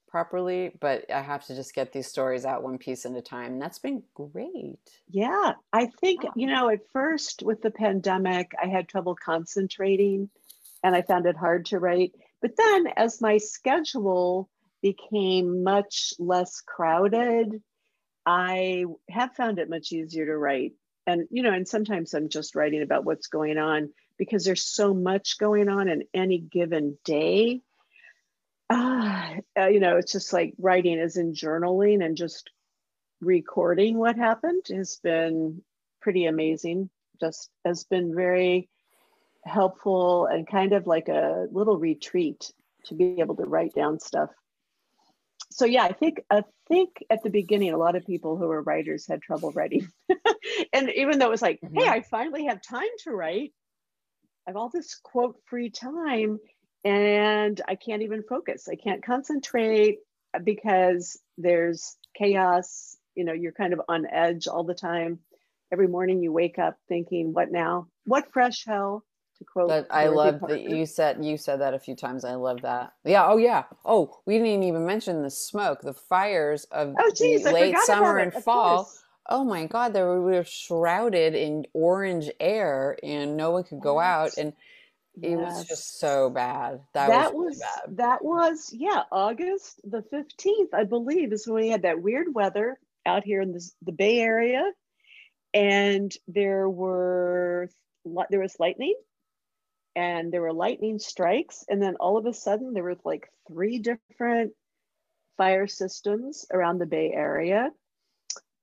properly, 0.09 0.73
but 0.81 1.11
I 1.13 1.21
have 1.21 1.45
to 1.47 1.55
just 1.55 1.75
get 1.75 1.93
these 1.93 2.07
stories 2.07 2.45
out 2.45 2.63
one 2.63 2.79
piece 2.79 3.07
at 3.07 3.15
a 3.15 3.23
time. 3.23 3.53
And 3.53 3.63
that's 3.63 3.79
been 3.79 4.03
great. 4.15 4.79
Yeah. 5.09 5.53
I 5.73 5.87
think, 6.01 6.23
you 6.35 6.47
know, 6.47 6.69
at 6.71 6.91
first 6.93 7.43
with 7.43 7.63
the 7.63 7.71
pandemic, 7.71 8.53
I 8.63 8.67
had 8.67 8.89
trouble 8.89 9.15
concentrating 9.15 10.31
and 10.83 10.95
I 10.95 11.03
found 11.03 11.27
it 11.27 11.37
hard 11.37 11.67
to 11.67 11.79
write. 11.79 12.13
But 12.41 12.57
then 12.57 12.89
as 12.97 13.21
my 13.21 13.39
schedule 13.39 14.49
became 14.83 15.63
much 15.63 16.15
less 16.19 16.61
crowded, 16.61 17.63
I 18.25 18.85
have 19.09 19.35
found 19.35 19.59
it 19.59 19.71
much 19.71 19.93
easier 19.93 20.27
to 20.27 20.37
write. 20.37 20.73
And, 21.07 21.27
you 21.31 21.43
know, 21.43 21.53
and 21.53 21.67
sometimes 21.67 22.13
I'm 22.15 22.29
just 22.29 22.55
writing 22.55 22.83
about 22.83 23.05
what's 23.05 23.29
going 23.29 23.59
on 23.59 23.91
because 24.19 24.45
there's 24.45 24.65
so 24.65 24.93
much 24.93 25.39
going 25.39 25.69
on 25.69 25.89
in 25.89 26.05
any 26.13 26.39
given 26.39 26.99
day 27.05 27.63
ah, 28.71 29.35
uh, 29.59 29.67
you 29.67 29.81
know, 29.81 29.97
it's 29.97 30.13
just 30.13 30.33
like 30.33 30.55
writing 30.59 30.99
is 30.99 31.17
in 31.17 31.33
journaling 31.33 32.05
and 32.05 32.17
just 32.17 32.51
recording 33.21 33.99
what 33.99 34.17
happened 34.17 34.65
has 34.71 35.01
been 35.03 35.63
pretty 36.01 36.27
amazing. 36.27 36.91
Just 37.21 37.51
has 37.65 37.85
been 37.85 38.15
very 38.15 38.69
helpful 39.45 40.27
and 40.27 40.47
kind 40.47 40.73
of 40.73 40.87
like 40.87 41.09
a 41.09 41.47
little 41.51 41.79
retreat 41.79 42.53
to 42.85 42.95
be 42.95 43.21
able 43.21 43.37
to 43.37 43.45
write 43.45 43.75
down 43.75 43.99
stuff. 43.99 44.31
So 45.51 45.65
yeah, 45.65 45.85
I 45.85 45.93
think 45.93 46.21
I 46.31 46.45
think 46.69 47.03
at 47.11 47.23
the 47.23 47.31
beginning 47.31 47.73
a 47.73 47.79
lot 47.79 47.97
of 47.97 48.07
people 48.07 48.37
who 48.37 48.47
were 48.49 48.63
writers 48.63 49.07
had 49.07 49.23
trouble 49.23 49.51
writing. 49.53 49.89
and 50.73 50.91
even 50.91 51.19
though 51.19 51.27
it 51.27 51.31
was 51.31 51.43
like, 51.43 51.61
mm-hmm. 51.61 51.79
hey, 51.79 51.89
I 51.89 52.03
finally 52.03 52.45
have 52.47 52.61
time 52.63 52.89
to 53.05 53.13
write. 53.13 53.53
I 54.47 54.51
have 54.51 54.57
all 54.57 54.71
this 54.73 54.95
quote 55.03 55.37
free 55.47 55.71
time 55.71 56.39
and 56.85 57.61
I 57.67 57.75
can't 57.75 58.03
even 58.03 58.23
focus. 58.23 58.69
I 58.69 58.77
can't 58.77 59.05
concentrate 59.05 59.99
because 60.45 61.19
there's 61.37 61.97
chaos. 62.17 62.97
You 63.15 63.25
know, 63.25 63.33
you're 63.33 63.53
kind 63.53 63.73
of 63.73 63.81
on 63.89 64.07
edge 64.07 64.47
all 64.47 64.65
the 64.65 64.75
time. 64.75 65.21
Every 65.73 65.89
morning 65.89 66.23
you 66.23 66.33
wake 66.33 66.59
up 66.59 66.77
thinking, 66.89 67.33
"What 67.33 67.51
now? 67.51 67.89
What 68.05 68.33
fresh 68.33 68.65
hell?" 68.65 69.05
To 69.39 69.45
quote. 69.45 69.69
But 69.69 69.87
I 69.91 70.09
love 70.09 70.41
that 70.49 70.63
you 70.63 70.87
said 70.87 71.25
you 71.25 71.37
said 71.37 71.61
that 71.61 71.75
a 71.75 71.79
few 71.79 71.95
times. 71.95 72.25
I 72.25 72.35
love 72.35 72.63
that. 72.63 72.93
Yeah. 73.05 73.27
Oh 73.27 73.37
yeah. 73.37 73.65
Oh, 73.85 74.21
we 74.27 74.39
didn't 74.39 74.63
even 74.63 74.87
mention 74.87 75.23
the 75.23 75.31
smoke, 75.31 75.83
the 75.83 75.93
fires 75.93 76.65
of 76.65 76.95
oh, 76.99 77.11
geez, 77.15 77.45
the 77.45 77.53
late 77.53 77.77
summer 77.81 78.19
and 78.19 78.33
fall. 78.33 78.85
Course. 78.85 79.05
Oh 79.31 79.45
my 79.45 79.67
God, 79.67 79.93
they 79.93 80.01
were, 80.01 80.25
we 80.25 80.33
were 80.33 80.45
shrouded 80.45 81.35
in 81.35 81.67
orange 81.75 82.31
air, 82.41 82.97
and 83.03 83.37
no 83.37 83.51
one 83.51 83.63
could 83.63 83.81
go 83.81 84.01
out. 84.01 84.39
And 84.39 84.55
it 85.23 85.37
was 85.37 85.67
just 85.67 85.99
so 85.99 86.31
bad. 86.31 86.81
That, 86.95 87.09
that 87.09 87.35
was, 87.35 87.57
was 87.57 87.97
that 87.97 88.25
was 88.25 88.71
yeah, 88.73 89.03
August 89.11 89.81
the 89.85 90.03
15th, 90.13 90.75
I 90.75 90.85
believe, 90.85 91.33
is 91.33 91.47
when 91.47 91.63
we 91.63 91.69
had 91.69 91.83
that 91.83 92.01
weird 92.01 92.35
weather 92.35 92.79
out 93.07 93.25
here 93.25 93.41
in 93.41 93.53
this, 93.53 93.75
the 93.83 93.93
Bay 93.93 94.19
Area. 94.19 94.71
And 95.55 96.13
there 96.27 96.69
were 96.69 97.71
there 98.31 98.41
was 98.41 98.57
lightning 98.59 98.95
and 99.97 100.33
there 100.33 100.43
were 100.43 100.53
lightning 100.53 100.99
strikes. 100.99 101.65
And 101.69 101.83
then 101.83 101.97
all 101.97 102.19
of 102.19 102.27
a 102.27 102.35
sudden 102.35 102.73
there 102.73 102.85
was 102.85 102.99
like 103.05 103.29
three 103.49 103.79
different 103.79 104.53
fire 105.37 105.67
systems 105.67 106.47
around 106.53 106.79
the 106.79 106.87
Bay 106.87 107.13
Area. 107.15 107.71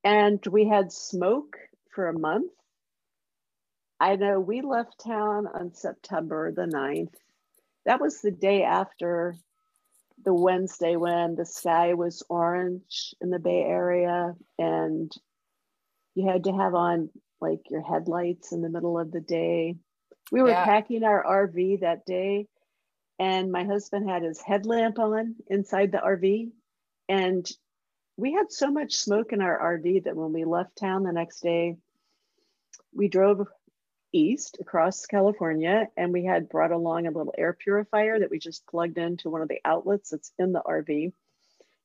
And 0.04 0.40
we 0.46 0.68
had 0.68 0.92
smoke 0.92 1.58
for 1.94 2.08
a 2.08 2.20
month 2.20 2.52
I 4.00 4.16
know 4.18 4.40
we 4.40 4.62
left 4.62 5.04
town 5.04 5.48
on 5.48 5.74
September 5.74 6.52
the 6.52 6.66
9th. 6.66 7.14
That 7.86 8.02
was 8.02 8.20
the 8.20 8.32
day 8.32 8.64
after 8.64 9.36
the 10.24 10.34
Wednesday 10.34 10.96
when 10.96 11.36
the 11.36 11.46
sky 11.46 11.94
was 11.94 12.24
orange 12.30 13.14
in 13.22 13.30
the 13.30 13.40
Bay 13.40 13.62
Area 13.62 14.34
and 14.58 15.12
you 16.16 16.28
had 16.28 16.46
to 16.46 16.52
have 16.52 16.74
on 16.74 17.10
like 17.40 17.62
your 17.70 17.84
headlights 17.84 18.52
in 18.52 18.62
the 18.62 18.70
middle 18.70 19.00
of 19.00 19.12
the 19.12 19.22
day. 19.22 19.76
We 20.32 20.42
were 20.42 20.50
yeah. 20.50 20.66
packing 20.66 21.04
our 21.04 21.24
RV 21.24 21.82
that 21.82 22.06
day 22.06 22.48
and 23.20 23.52
my 23.52 23.64
husband 23.64 24.10
had 24.10 24.24
his 24.24 24.42
headlamp 24.42 25.00
on 25.00 25.36
inside 25.48 25.92
the 25.92 26.00
RV 26.00 26.50
and 27.08 27.50
we 28.18 28.34
had 28.34 28.52
so 28.52 28.72
much 28.72 28.96
smoke 28.96 29.32
in 29.32 29.42
our 29.42 29.78
RV 29.78 30.06
that 30.06 30.16
when 30.16 30.34
we 30.34 30.46
left 30.46 30.78
town 30.78 31.04
the 31.04 31.12
next 31.12 31.42
day, 31.42 31.76
we 32.94 33.10
drove 33.10 33.46
east 34.16 34.58
across 34.62 35.06
California, 35.06 35.88
and 35.98 36.14
we 36.14 36.24
had 36.26 36.50
brought 36.50 36.72
along 36.72 37.06
a 37.06 37.12
little 37.12 37.34
air 37.38 37.54
purifier 37.54 38.20
that 38.20 38.32
we 38.32 38.40
just 38.40 38.66
plugged 38.68 38.98
into 38.98 39.30
one 39.30 39.42
of 39.42 39.48
the 39.50 39.60
outlets 39.66 40.10
that's 40.10 40.32
in 40.40 40.54
the 40.54 40.62
RV. 40.62 41.12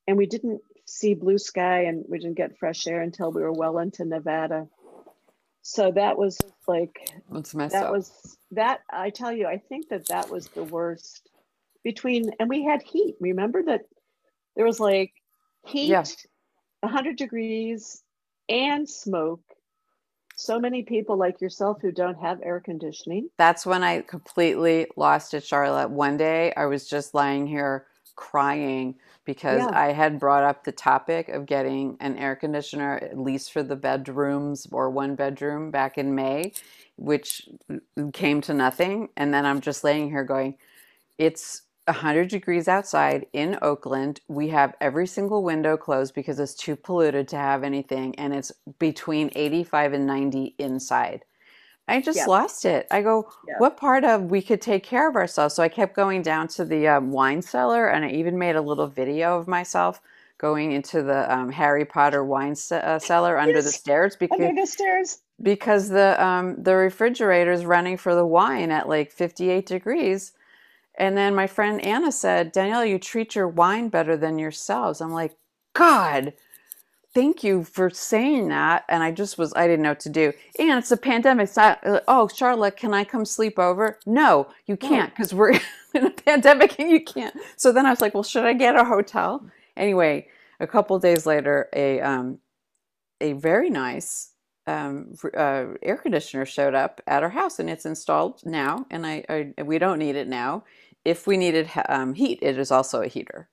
And 0.07 0.17
we 0.17 0.27
didn't 0.27 0.63
see 0.87 1.15
blue 1.15 1.39
sky 1.39 1.85
and 1.85 2.05
we 2.09 2.19
didn't 2.19 2.37
get 2.37 2.59
fresh 2.59 2.87
air 2.87 3.01
until 3.01 3.31
we 3.33 3.43
were 3.43 3.53
well 3.53 3.79
into 3.79 4.05
Nevada. 4.05 4.69
So 5.63 5.93
that 5.93 6.17
was 6.17 6.39
like 6.67 6.99
that 7.73 7.75
up. 7.75 7.93
was 7.93 8.37
that 8.53 8.81
I 8.91 9.11
tell 9.11 9.33
you, 9.33 9.47
I 9.47 9.59
think 9.59 9.89
that 9.91 10.09
that 10.09 10.31
was 10.31 10.49
the 10.49 10.65
worst 10.65 11.29
between, 11.85 12.31
and 12.41 12.49
we 12.49 12.65
had 12.65 12.83
heat. 12.83 13.17
Remember 13.21 13.63
that 13.65 13.83
there 14.57 14.65
was 14.65 14.81
like 14.81 15.13
heat, 15.67 15.89
Yeah. 15.89 16.05
100 16.81 17.17
degrees, 17.17 18.03
and 18.49 18.89
smoke. 18.89 19.43
So 20.41 20.59
many 20.59 20.83
people 20.83 21.19
like 21.19 21.43
yourself 21.43 21.83
who 21.83 21.93
don't 21.93 22.19
have 22.19 22.41
air 22.43 22.61
conditioning. 22.61 23.29
That's 23.37 23.67
when 23.67 23.83
I 23.83 24.01
completely 24.01 24.87
lost 24.97 25.35
it, 25.35 25.45
Charlotte. 25.45 25.91
One 25.91 26.17
day 26.17 26.55
I 26.57 26.65
was 26.65 26.89
just 26.89 27.13
lying 27.15 27.47
here 27.47 27.87
crying 28.17 28.95
because 29.27 29.61
Yeah. 29.61 29.71
I 29.71 29.93
had 29.93 30.19
brought 30.19 30.43
up 30.43 30.65
the 30.65 30.73
topic 30.73 31.29
of 31.29 31.45
getting 31.45 31.99
an 32.01 32.17
air 32.17 32.37
conditioner, 32.37 32.97
at 33.03 33.19
least 33.19 33.53
for 33.53 33.63
the 33.63 33.77
bedrooms 33.77 34.67
or 34.73 34.89
one 34.89 35.15
bedroom 35.15 35.71
back 35.71 35.99
in 35.99 36.15
May, 36.15 36.53
which 36.97 37.47
mm, 37.71 38.13
came 38.15 38.41
to 38.43 38.55
nothing. 38.55 39.11
And 39.19 39.35
then 39.35 39.45
I'm 39.45 39.61
just 39.61 39.85
laying 39.85 40.09
here 40.09 40.25
going, 40.25 40.57
it's 41.19 41.63
100 41.91 42.29
degrees 42.29 42.69
outside 42.69 43.27
in 43.33 43.59
Oakland. 43.63 44.21
We 44.29 44.49
have 44.49 44.75
every 44.81 45.07
single 45.07 45.43
window 45.45 45.77
closed 45.77 46.15
because 46.15 46.41
it's 46.41 46.55
too 46.55 46.77
polluted 46.77 47.29
to 47.29 47.37
have 47.37 47.65
anything. 47.65 48.15
And 48.17 48.35
it's 48.35 48.53
between 48.79 49.31
85 49.35 49.93
and 49.95 50.07
90 50.07 50.55
inside. 50.59 51.25
I 51.89 52.01
just 52.01 52.19
Yeah. 52.19 52.27
lost 52.27 52.65
it. 52.65 52.87
I 52.91 53.03
go, 53.03 53.31
Yeah. 53.47 53.59
what 53.59 53.77
part 53.77 54.05
of 54.05 54.31
we 54.31 54.43
could 54.43 54.61
take 54.63 54.85
care 54.85 55.09
of 55.09 55.17
ourselves? 55.17 55.55
So 55.55 55.63
I 55.63 55.69
kept 55.69 55.95
going 55.97 56.23
down 56.23 56.49
to 56.49 56.65
the 56.65 56.89
um, 56.89 57.11
wine 57.13 57.43
cellar 57.43 57.89
and 57.89 58.05
I 58.05 58.11
even 58.11 58.39
made 58.39 58.57
a 58.57 58.63
little 58.63 58.87
video 58.87 59.39
of 59.39 59.49
myself 59.49 60.01
going 60.39 60.73
into 60.73 61.03
the 61.03 61.33
um, 61.35 61.51
Harry 61.53 61.85
Potter 61.85 62.25
wine 62.25 62.55
ce- 62.57 62.73
uh, 62.73 62.99
cellar 62.99 63.39
under 63.39 63.61
the 63.63 63.71
stairs 63.71 64.17
because 64.17 64.39
Under 64.41 64.61
the 64.63 64.67
stairs. 64.67 65.19
because 65.43 65.89
the 65.91 66.23
um 66.25 66.63
the 66.63 66.75
refrigerator 66.77 67.53
is 67.53 67.65
running 67.65 67.97
for 67.97 68.15
the 68.15 68.27
wine 68.27 68.71
at 68.71 68.89
like 68.89 69.13
58 69.13 69.67
degrees 69.67 70.33
and 71.00 71.16
then 71.16 71.35
my 71.35 71.49
friend 71.49 71.85
anna 71.85 72.12
said 72.12 72.52
danielle 72.52 72.85
you 72.85 72.99
treat 72.99 73.35
your 73.35 73.49
wine 73.49 73.88
better 73.88 74.16
than 74.16 74.38
yourselves. 74.38 75.00
I'm 75.00 75.12
like 75.12 75.37
god 75.75 76.35
thank 77.14 77.42
you 77.45 77.64
for 77.64 77.90
saying 77.90 78.49
that. 78.49 78.85
And 78.88 79.02
i 79.02 79.11
just 79.11 79.38
was 79.38 79.52
i 79.57 79.66
didn't 79.66 79.83
know 79.83 79.90
what 79.90 80.00
to 80.00 80.11
do. 80.11 80.33
And 80.59 80.78
it's 80.78 80.92
a 80.92 80.99
pandemic 80.99 81.45
it's 81.45 81.57
not, 81.57 81.85
uh, 81.87 82.00
oh 82.09 82.28
charlotte 82.28 82.76
can 82.76 82.95
i 82.95 83.04
come 83.04 83.25
sleep 83.25 83.59
over? 83.59 83.99
No 84.07 84.49
you 84.66 84.76
can't 84.76 85.11
because 85.11 85.35
we're 85.35 85.52
in 85.95 86.07
a 86.07 86.11
pandemic 86.11 86.78
and 86.78 86.90
you 86.90 87.02
can't. 87.04 87.35
So 87.57 87.73
then 87.73 87.87
i 87.87 87.90
was 87.90 88.00
like 88.00 88.14
well 88.14 88.23
should 88.23 88.45
i 88.45 88.52
get 88.52 88.76
a 88.76 88.85
hotel? 88.85 89.45
Anyway 89.76 90.28
a 90.61 90.66
couple 90.66 90.99
days 90.99 91.26
later 91.26 91.69
a 91.75 92.00
um 92.00 92.38
a 93.21 93.33
very 93.35 93.71
nice 93.71 94.33
um, 94.66 95.14
uh, 95.37 95.66
air 95.83 95.97
conditioner 95.97 96.47
showed 96.47 96.75
up 96.75 97.00
at 97.07 97.23
our 97.23 97.30
house 97.30 97.59
and 97.59 97.69
it's 97.71 97.87
installed 97.87 98.40
now 98.47 98.87
and 98.90 99.07
I, 99.07 99.25
I 99.59 99.62
we 99.62 99.78
don't 99.78 99.99
need 99.99 100.16
it 100.16 100.28
now 100.28 100.64
if 101.04 101.26
we 101.26 101.37
needed 101.37 101.71
um, 101.88 102.14
heat 102.14 102.38
it 102.42 102.59
is 102.59 102.71
also 102.71 103.02
a 103.02 103.09
heater 103.09 103.49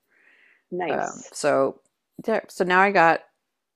Nice. 0.72 1.10
um, 1.10 1.22
so 1.32 1.82
there 2.24 2.46
so 2.50 2.64
now 2.64 2.82
i 2.82 2.92
got 2.92 3.22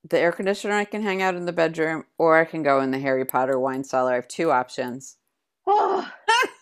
the 0.08 0.18
air 0.18 0.32
conditioner 0.32 0.74
i 0.74 0.84
can 0.84 1.02
hang 1.02 1.22
out 1.22 1.34
in 1.34 1.46
the 1.46 1.52
bedroom 1.52 2.04
or 2.18 2.38
i 2.38 2.44
can 2.44 2.62
go 2.62 2.80
in 2.80 2.90
the 2.90 2.98
harry 2.98 3.24
potter 3.24 3.58
wine 3.58 3.84
cellar 3.84 4.12
i 4.12 4.14
have 4.16 4.28
two 4.28 4.50
options 4.50 5.16
Oh, 5.66 6.08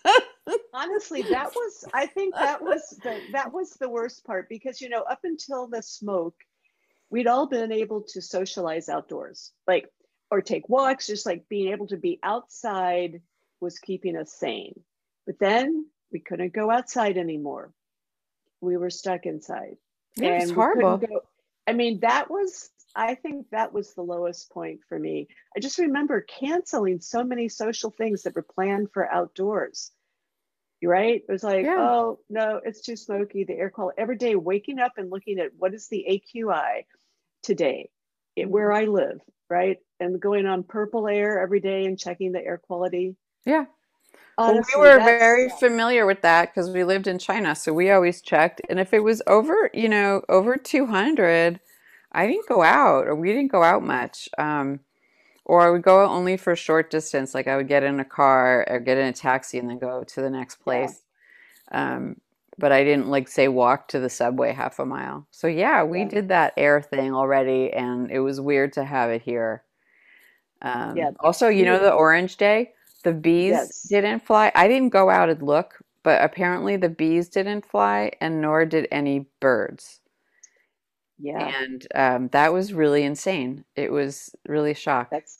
honestly, 0.73 1.21
that 1.23 1.51
was 1.55 1.85
I 1.93 2.05
think 2.05 2.35
that 2.35 2.61
was 2.61 2.99
the 3.03 3.19
that 3.31 3.51
was 3.51 3.71
the 3.73 3.89
worst 3.89 4.25
part 4.25 4.49
because 4.49 4.81
you 4.81 4.89
know, 4.89 5.01
up 5.03 5.19
until 5.23 5.67
the 5.67 5.81
smoke, 5.81 6.35
we'd 7.09 7.27
all 7.27 7.47
been 7.47 7.71
able 7.71 8.01
to 8.09 8.21
socialize 8.21 8.89
outdoors, 8.89 9.51
like 9.67 9.89
or 10.29 10.41
take 10.41 10.69
walks, 10.69 11.07
just 11.07 11.25
like 11.25 11.47
being 11.49 11.71
able 11.71 11.87
to 11.87 11.97
be 11.97 12.19
outside 12.23 13.21
was 13.59 13.79
keeping 13.79 14.17
us 14.17 14.31
sane. 14.33 14.79
But 15.25 15.39
then 15.39 15.87
we 16.11 16.19
couldn't 16.19 16.53
go 16.53 16.69
outside 16.71 17.17
anymore. 17.17 17.71
We 18.61 18.77
were 18.77 18.89
stuck 18.89 19.25
inside. 19.25 19.77
yeah, 20.15 20.41
it's 20.41 20.49
we 20.49 20.55
horrible 20.55 20.97
go- 20.97 21.23
I 21.67 21.73
mean, 21.73 21.99
that 22.01 22.29
was, 22.29 22.69
I 22.95 23.15
think 23.15 23.47
that 23.51 23.71
was 23.71 23.93
the 23.93 24.01
lowest 24.01 24.51
point 24.51 24.81
for 24.89 24.97
me. 24.99 25.27
I 25.55 25.59
just 25.59 25.77
remember 25.77 26.21
canceling 26.21 26.99
so 26.99 27.23
many 27.23 27.49
social 27.49 27.91
things 27.91 28.23
that 28.23 28.35
were 28.35 28.41
planned 28.55 28.89
for 28.93 29.09
outdoors. 29.11 29.91
Right. 30.83 31.21
It 31.27 31.31
was 31.31 31.43
like, 31.43 31.65
Yeah. 31.65 31.77
oh, 31.79 32.19
no, 32.29 32.59
it's 32.63 32.81
too 32.81 32.95
smoky. 32.95 33.43
The 33.43 33.53
air 33.53 33.69
quality 33.69 34.01
every 34.01 34.17
day, 34.17 34.35
waking 34.35 34.79
up 34.79 34.93
and 34.97 35.11
looking 35.11 35.39
at 35.39 35.51
what 35.55 35.75
is 35.75 35.87
the 35.87 36.05
AQI 36.09 36.85
today 37.43 37.91
it- 38.35 38.43
mm-hmm. 38.43 38.51
where 38.51 38.71
I 38.71 38.85
live, 38.85 39.21
right? 39.49 39.77
And 39.99 40.19
going 40.19 40.47
on 40.47 40.63
purple 40.63 41.07
air 41.07 41.39
every 41.39 41.59
day 41.59 41.85
and 41.85 41.99
checking 41.99 42.31
the 42.31 42.43
air 42.43 42.57
quality. 42.57 43.15
yeah 43.45 43.65
Honestly, 44.47 44.81
well, 44.81 44.89
we 44.89 44.89
were 44.89 44.99
very 45.01 45.49
familiar 45.49 46.05
with 46.05 46.21
that 46.21 46.53
because 46.53 46.69
we 46.69 46.83
lived 46.83 47.07
in 47.07 47.19
China, 47.19 47.55
so 47.55 47.73
we 47.73 47.91
always 47.91 48.21
checked. 48.21 48.61
And 48.69 48.79
if 48.79 48.93
it 48.93 49.03
was 49.03 49.21
over, 49.27 49.69
you 49.73 49.89
know, 49.89 50.23
over 50.29 50.57
200, 50.57 51.59
I 52.11 52.27
didn't 52.27 52.47
go 52.47 52.63
out, 52.63 53.07
or 53.07 53.15
we 53.15 53.29
didn't 53.33 53.51
go 53.51 53.63
out 53.63 53.83
much. 53.83 54.29
Um, 54.37 54.81
or 55.45 55.61
I 55.61 55.69
would 55.71 55.83
go 55.83 56.05
only 56.05 56.37
for 56.37 56.53
a 56.53 56.57
short 56.57 56.91
distance, 56.91 57.33
like 57.35 57.47
I 57.47 57.57
would 57.57 57.67
get 57.67 57.83
in 57.83 57.99
a 57.99 58.05
car 58.05 58.65
or 58.69 58.79
get 58.79 58.97
in 58.97 59.07
a 59.07 59.13
taxi 59.13 59.59
and 59.59 59.69
then 59.69 59.79
go 59.79 60.03
to 60.03 60.21
the 60.21 60.29
next 60.29 60.57
Yeah. 60.65 60.65
place. 60.65 61.03
Um, 61.71 62.17
but 62.57 62.71
I 62.71 62.83
didn't 62.83 63.09
like 63.09 63.27
say 63.29 63.47
walk 63.49 63.87
to 63.89 63.99
the 63.99 64.09
subway 64.09 64.53
half 64.53 64.79
a 64.79 64.85
mile. 64.85 65.27
So 65.31 65.47
yeah, 65.47 65.83
we 65.83 66.03
Yeah. 66.03 66.05
did 66.05 66.29
that 66.29 66.53
air 66.57 66.81
thing 66.81 67.13
already, 67.15 67.71
and 67.73 68.11
it 68.11 68.19
was 68.21 68.41
weird 68.41 68.73
to 68.73 68.85
have 68.85 69.09
it 69.11 69.23
here. 69.23 69.63
Um, 70.61 70.97
Yeah. 70.97 71.11
Also, 71.19 71.47
you 71.47 71.65
know, 71.65 71.79
the 71.79 71.91
Orange 71.91 72.37
Day, 72.37 72.73
the 73.01 73.13
bees 73.13 73.69
Yes. 73.69 73.87
didn't 73.89 74.25
fly. 74.25 74.51
I 74.55 74.67
didn't 74.67 74.89
go 74.89 75.09
out 75.09 75.29
and 75.29 75.41
look, 75.41 75.79
but 76.03 76.23
apparently 76.23 76.77
the 76.77 76.89
bees 76.89 77.29
didn't 77.29 77.65
fly, 77.65 78.11
and 78.21 78.41
nor 78.41 78.65
did 78.65 78.87
any 78.91 79.27
birds. 79.39 80.01
yeah. 81.17 81.53
And 81.61 81.87
um, 81.95 82.27
that 82.29 82.53
was 82.53 82.73
really 82.73 83.03
insane. 83.03 83.65
It 83.75 83.91
was 83.91 84.35
really 84.47 84.73
shock. 84.73 85.11
That's 85.11 85.37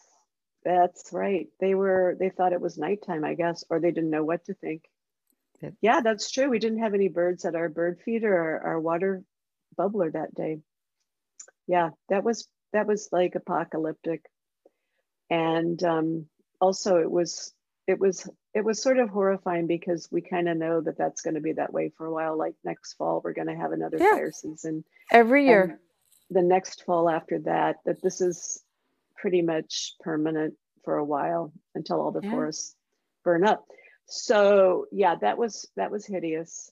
that's 0.64 1.12
right. 1.14 1.50
They 1.60 1.74
were 1.76 2.16
they 2.20 2.30
thought 2.30 2.54
it 2.54 2.62
was 2.62 2.78
nighttime, 2.78 3.24
I 3.26 3.34
guess, 3.34 3.64
or 3.70 3.80
they 3.80 3.92
didn't 3.92 4.12
know 4.12 4.24
what 4.24 4.46
to 4.46 4.54
think. 4.54 4.90
Yep. 5.62 5.74
Yeah, 5.82 6.02
that's 6.02 6.32
true. 6.32 6.50
We 6.50 6.60
didn't 6.60 6.80
have 6.80 6.94
any 6.96 7.10
birds 7.10 7.46
at 7.46 7.56
our 7.56 7.70
bird 7.70 8.02
feeder 8.02 8.34
or 8.36 8.62
our 8.62 8.80
water 8.80 9.24
bubbler 9.78 10.12
that 10.14 10.36
day. 10.36 10.62
Yeah, 11.68 11.92
that 12.10 12.24
was 12.24 12.48
that 12.74 12.86
was 12.88 13.10
like 13.12 13.34
apocalyptic. 13.36 14.26
And 15.32 15.82
um, 15.84 16.30
also 16.62 16.98
it 16.98 17.12
was 17.12 17.54
it 17.88 18.00
was 18.00 18.30
it 18.54 18.64
was 18.64 18.82
sort 18.82 19.00
of 19.00 19.10
horrifying 19.10 19.68
because 19.68 20.08
we 20.12 20.22
kind 20.22 20.48
of 20.48 20.56
know 20.58 20.82
that 20.82 20.98
that's 20.98 21.22
going 21.22 21.34
to 21.34 21.42
be 21.42 21.54
that 21.54 21.74
way 21.74 21.92
for 21.98 22.06
a 22.06 22.12
while. 22.14 22.38
Like 22.38 22.54
next 22.64 22.94
fall, 22.94 23.22
we're 23.24 23.34
going 23.34 23.48
to 23.48 23.56
have 23.56 23.72
another 23.72 23.98
Yeah. 24.00 24.12
fire 24.16 24.32
season 24.32 24.84
Every 25.12 25.48
year. 25.48 25.80
the 26.30 26.42
next 26.42 26.84
fall 26.86 27.10
after 27.10 27.40
that 27.40 27.78
that 27.86 28.02
this 28.02 28.22
is 28.22 28.64
pretty 29.18 29.42
much 29.42 29.96
permanent 30.00 30.54
for 30.86 30.96
a 30.98 31.04
while 31.04 31.52
until 31.76 32.00
all 32.02 32.12
the 32.12 32.22
Yeah. 32.24 32.32
forests 32.32 32.76
burn 33.24 33.46
up 33.46 33.66
so 34.08 34.86
yeah 34.92 35.16
that 35.16 35.38
was 35.38 35.70
that 35.76 35.92
was 35.92 36.06
hideous 36.06 36.72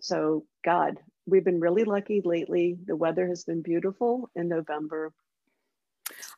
so 0.00 0.44
god 0.64 0.98
we've 1.26 1.44
been 1.44 1.58
really 1.60 1.84
lucky 1.84 2.20
lately 2.24 2.76
the 2.86 2.94
weather 2.94 3.26
has 3.26 3.44
been 3.44 3.62
beautiful 3.62 4.28
in 4.36 4.48
november 4.48 5.12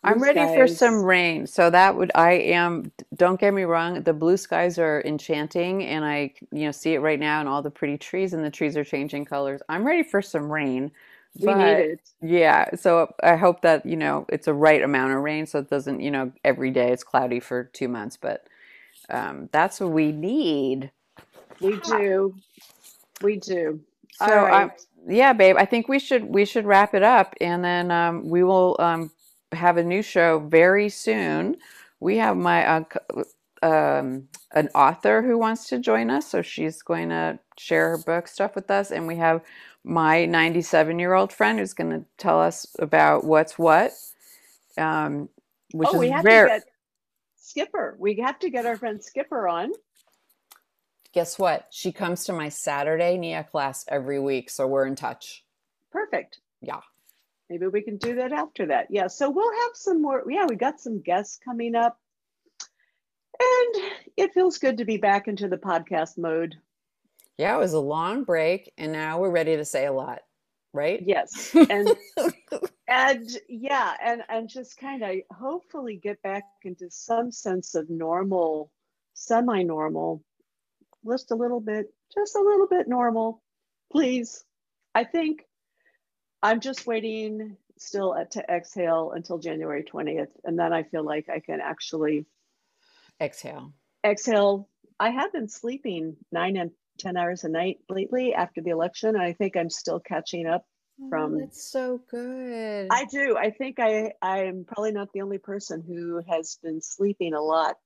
I'm 0.05 0.23
ready 0.23 0.47
for 0.47 0.67
some 0.67 1.03
rain. 1.03 1.47
So 1.47 1.71
that 1.71 1.97
would 1.97 2.11
I 2.15 2.33
am 2.33 2.93
don't 3.17 3.41
get 3.41 3.55
me 3.55 3.65
wrong, 3.65 4.03
the 4.03 4.15
blue 4.15 4.37
skies 4.37 4.79
are 4.79 5.03
enchanting 5.05 5.85
and 5.85 6.05
I 6.05 6.35
you 6.53 6.67
know 6.67 6.73
see 6.73 6.95
it 6.95 7.01
right 7.01 7.21
now 7.21 7.41
and 7.41 7.49
all 7.49 7.63
the 7.63 7.71
pretty 7.71 7.99
trees 7.99 8.33
and 8.33 8.45
the 8.45 8.51
trees 8.51 8.77
are 8.77 8.85
changing 8.85 9.27
colors. 9.27 9.61
I'm 9.69 9.87
ready 9.87 10.03
for 10.03 10.23
some 10.23 10.51
rain. 10.53 10.93
we 11.41 11.55
But 11.55 11.55
need 11.55 11.81
it 11.81 12.01
yeah, 12.23 12.75
so 12.77 13.15
I 13.23 13.37
hope 13.37 13.63
that, 13.63 13.87
you 13.87 13.97
know, 13.97 14.27
it's 14.29 14.49
a 14.49 14.55
right 14.55 14.83
amount 14.83 15.13
of 15.15 15.23
rain 15.23 15.47
so 15.47 15.61
it 15.61 15.71
doesn't, 15.71 16.01
you 16.01 16.11
know, 16.11 16.33
every 16.45 16.71
day 16.71 16.93
it's 16.93 17.05
cloudy 17.05 17.41
for 17.41 17.65
2 17.65 17.89
months, 17.89 18.17
but 18.17 18.47
um 19.11 19.49
that's 19.53 19.81
what 19.81 19.91
we 19.93 20.13
need. 20.13 20.93
we 21.61 21.77
do 21.81 22.35
we 23.23 23.37
do 23.39 23.81
So 24.11 24.49
right 24.49 24.51
um, 24.51 24.73
yeah, 25.09 25.33
babe, 25.35 25.57
I 25.59 25.67
think 25.67 25.89
we 25.89 25.99
should 25.99 26.25
we 26.27 26.45
should 26.47 26.67
wrap 26.67 26.95
it 26.95 27.03
up 27.05 27.35
and 27.41 27.65
then 27.65 27.91
um, 27.91 28.29
we 28.29 28.45
will 28.45 28.77
um, 28.81 29.13
have 29.53 29.77
a 29.77 29.85
new 29.85 30.03
show 30.03 30.39
very 30.39 30.89
soon. 30.89 31.57
We 32.01 32.17
have 32.19 32.37
my 32.37 32.67
uh, 32.67 32.85
um, 33.63 34.29
an 34.53 34.69
author 34.75 35.23
who 35.23 35.39
wants 35.39 35.69
to 35.69 35.79
join 35.79 36.11
us, 36.11 36.29
so 36.29 36.43
she's 36.43 36.83
going 36.83 37.09
to 37.11 37.39
share 37.59 37.91
her 37.91 37.99
book 37.99 38.29
stuff 38.29 38.55
with 38.55 38.71
us, 38.71 38.91
and 38.91 39.07
we 39.07 39.17
have 39.17 39.43
my 39.85 40.27
97 40.27 40.99
year 40.99 41.15
old 41.15 41.33
friend 41.33 41.59
who's 41.59 41.75
going 41.75 41.91
to 41.91 42.05
tell 42.19 42.41
us 42.41 42.67
about 42.79 43.25
what's 43.25 43.59
what, 43.59 43.93
um, 44.77 45.29
which 45.73 45.89
oh 45.93 45.99
we 45.99 46.11
have 46.11 46.25
very. 46.25 46.49
to 46.49 46.55
get 46.57 46.65
skipper 47.41 47.97
we 47.99 48.15
have 48.17 48.39
to 48.39 48.51
get 48.51 48.67
our 48.67 48.77
friend 48.77 49.03
skipper 49.03 49.49
on 49.49 49.73
Guess 51.13 51.39
what? 51.39 51.67
She 51.71 51.91
comes 51.91 52.25
to 52.25 52.33
my 52.33 52.49
Saturday 52.51 53.17
NIA 53.17 53.45
class 53.45 53.85
every 53.89 54.21
week, 54.21 54.51
so 54.51 54.67
we're 54.67 54.87
in 54.87 54.95
touch. 54.95 55.45
perfect 55.91 56.41
Yeah. 56.61 56.81
Maybe 57.51 57.67
we 57.67 57.83
can 57.83 57.97
do 57.97 58.15
that 58.17 58.33
after 58.33 58.67
that 58.67 58.87
yeah 58.91 59.07
so 59.07 59.31
we'll 59.31 59.53
have 59.63 59.73
some 59.75 60.03
more 60.03 60.23
yeah 60.31 60.47
we 60.49 60.57
got 60.57 60.81
some 60.81 61.01
guests 61.01 61.39
coming 61.45 61.75
up 61.75 61.99
and 63.41 63.83
it 64.17 64.35
feels 64.35 64.59
good 64.59 64.79
to 64.79 64.85
be 64.85 64.97
back 64.97 65.29
into 65.29 65.49
the 65.49 65.57
podcast 65.57 66.19
mode 66.19 66.57
Yeah, 67.39 67.55
it 67.55 67.59
was 67.61 67.73
a 67.73 67.81
long 67.81 68.25
break, 68.25 68.73
and 68.77 68.91
now 68.93 69.21
we're 69.21 69.31
ready 69.31 69.57
to 69.57 69.65
say 69.65 69.87
a 69.87 69.93
lot, 69.93 70.21
right? 70.73 71.01
Yes. 71.07 71.55
And 71.71 71.97
and 72.89 73.29
yeah, 73.49 73.95
and 74.03 74.23
and 74.29 74.49
just 74.49 74.79
kind 74.79 75.03
of 75.05 75.17
hopefully 75.31 75.97
get 76.03 76.21
back 76.23 76.45
into 76.65 76.91
some 76.91 77.31
sense 77.31 77.75
of 77.77 77.89
normal, 77.91 78.73
semi-normal, 79.15 80.25
just 81.07 81.31
a 81.31 81.37
little 81.37 81.61
bit, 81.61 81.87
just 82.13 82.35
a 82.35 82.41
little 82.41 82.67
bit 82.67 82.89
normal, 82.89 83.43
please. 83.93 84.45
I 84.95 85.05
think 85.05 85.45
I'm 86.43 86.61
just 86.61 86.87
waiting 86.87 87.57
still 87.79 88.15
at, 88.15 88.33
to 88.33 88.45
exhale 88.49 89.13
until 89.15 89.39
January 89.39 89.85
20th, 89.85 90.31
and 90.45 90.59
then 90.59 90.73
I 90.73 90.83
feel 90.83 91.05
like 91.05 91.29
I 91.29 91.41
can 91.41 91.61
actually 91.61 92.27
exhale. 93.21 93.73
Exhale. 94.05 94.69
I 95.01 95.11
have 95.11 95.33
been 95.33 95.49
sleeping 95.49 96.17
nine 96.33 96.57
and 96.57 96.71
10 96.99 97.17
hours 97.17 97.45
a 97.45 97.49
night 97.49 97.79
lately 97.89 98.35
after 98.35 98.61
the 98.61 98.71
election. 98.71 99.11
And 99.11 99.23
I 99.23 99.33
think 99.33 99.57
I'm 99.57 99.71
still 99.71 100.01
catching 100.01 100.47
up 100.47 100.65
oh, 101.01 101.09
from 101.09 101.35
oh, 101.35 101.39
that's 101.41 101.71
so 101.71 102.01
good. 102.11 102.89
I 102.91 103.05
do. 103.07 103.37
I 103.37 103.51
think 103.51 103.79
I 103.79 104.13
I'm 104.21 104.65
probably 104.67 104.93
not 104.93 105.09
the 105.13 105.23
only 105.23 105.39
person 105.39 105.83
who 105.87 106.21
has 106.29 106.59
been 106.63 106.81
sleeping 106.83 107.35
a 107.35 107.41
lot 107.41 107.77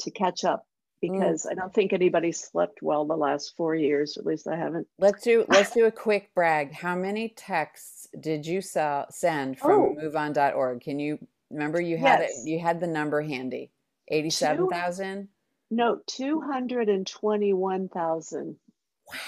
to 0.00 0.10
catch 0.10 0.44
up. 0.44 0.66
Because 1.10 1.46
mm. 1.46 1.52
I 1.52 1.54
don't 1.54 1.72
think 1.72 1.92
anybody 1.92 2.32
slept 2.32 2.82
well 2.82 3.04
the 3.04 3.16
last 3.16 3.56
4 3.56 3.74
years, 3.74 4.16
at 4.16 4.26
least 4.26 4.48
I 4.48 4.56
haven't. 4.56 4.86
Let's 4.98 5.22
do 5.22 5.44
let's 5.48 5.72
do 5.72 5.86
a 5.86 5.92
quick 5.92 6.30
brag. 6.34 6.72
How 6.72 6.94
many 6.94 7.30
texts 7.30 8.06
did 8.18 8.46
you 8.46 8.60
sell, 8.60 9.06
send 9.10 9.58
from 9.58 9.70
oh. 9.70 9.96
moveon.org? 10.00 10.80
Can 10.80 10.98
you 10.98 11.18
remember 11.50 11.80
you 11.80 11.96
had 11.96 12.20
yes. 12.20 12.44
it 12.44 12.48
you 12.48 12.58
had 12.58 12.80
the 12.80 12.86
number 12.86 13.22
handy? 13.22 13.70
87,000? 14.08 15.28
No, 15.70 16.00
221,000. 16.06 18.56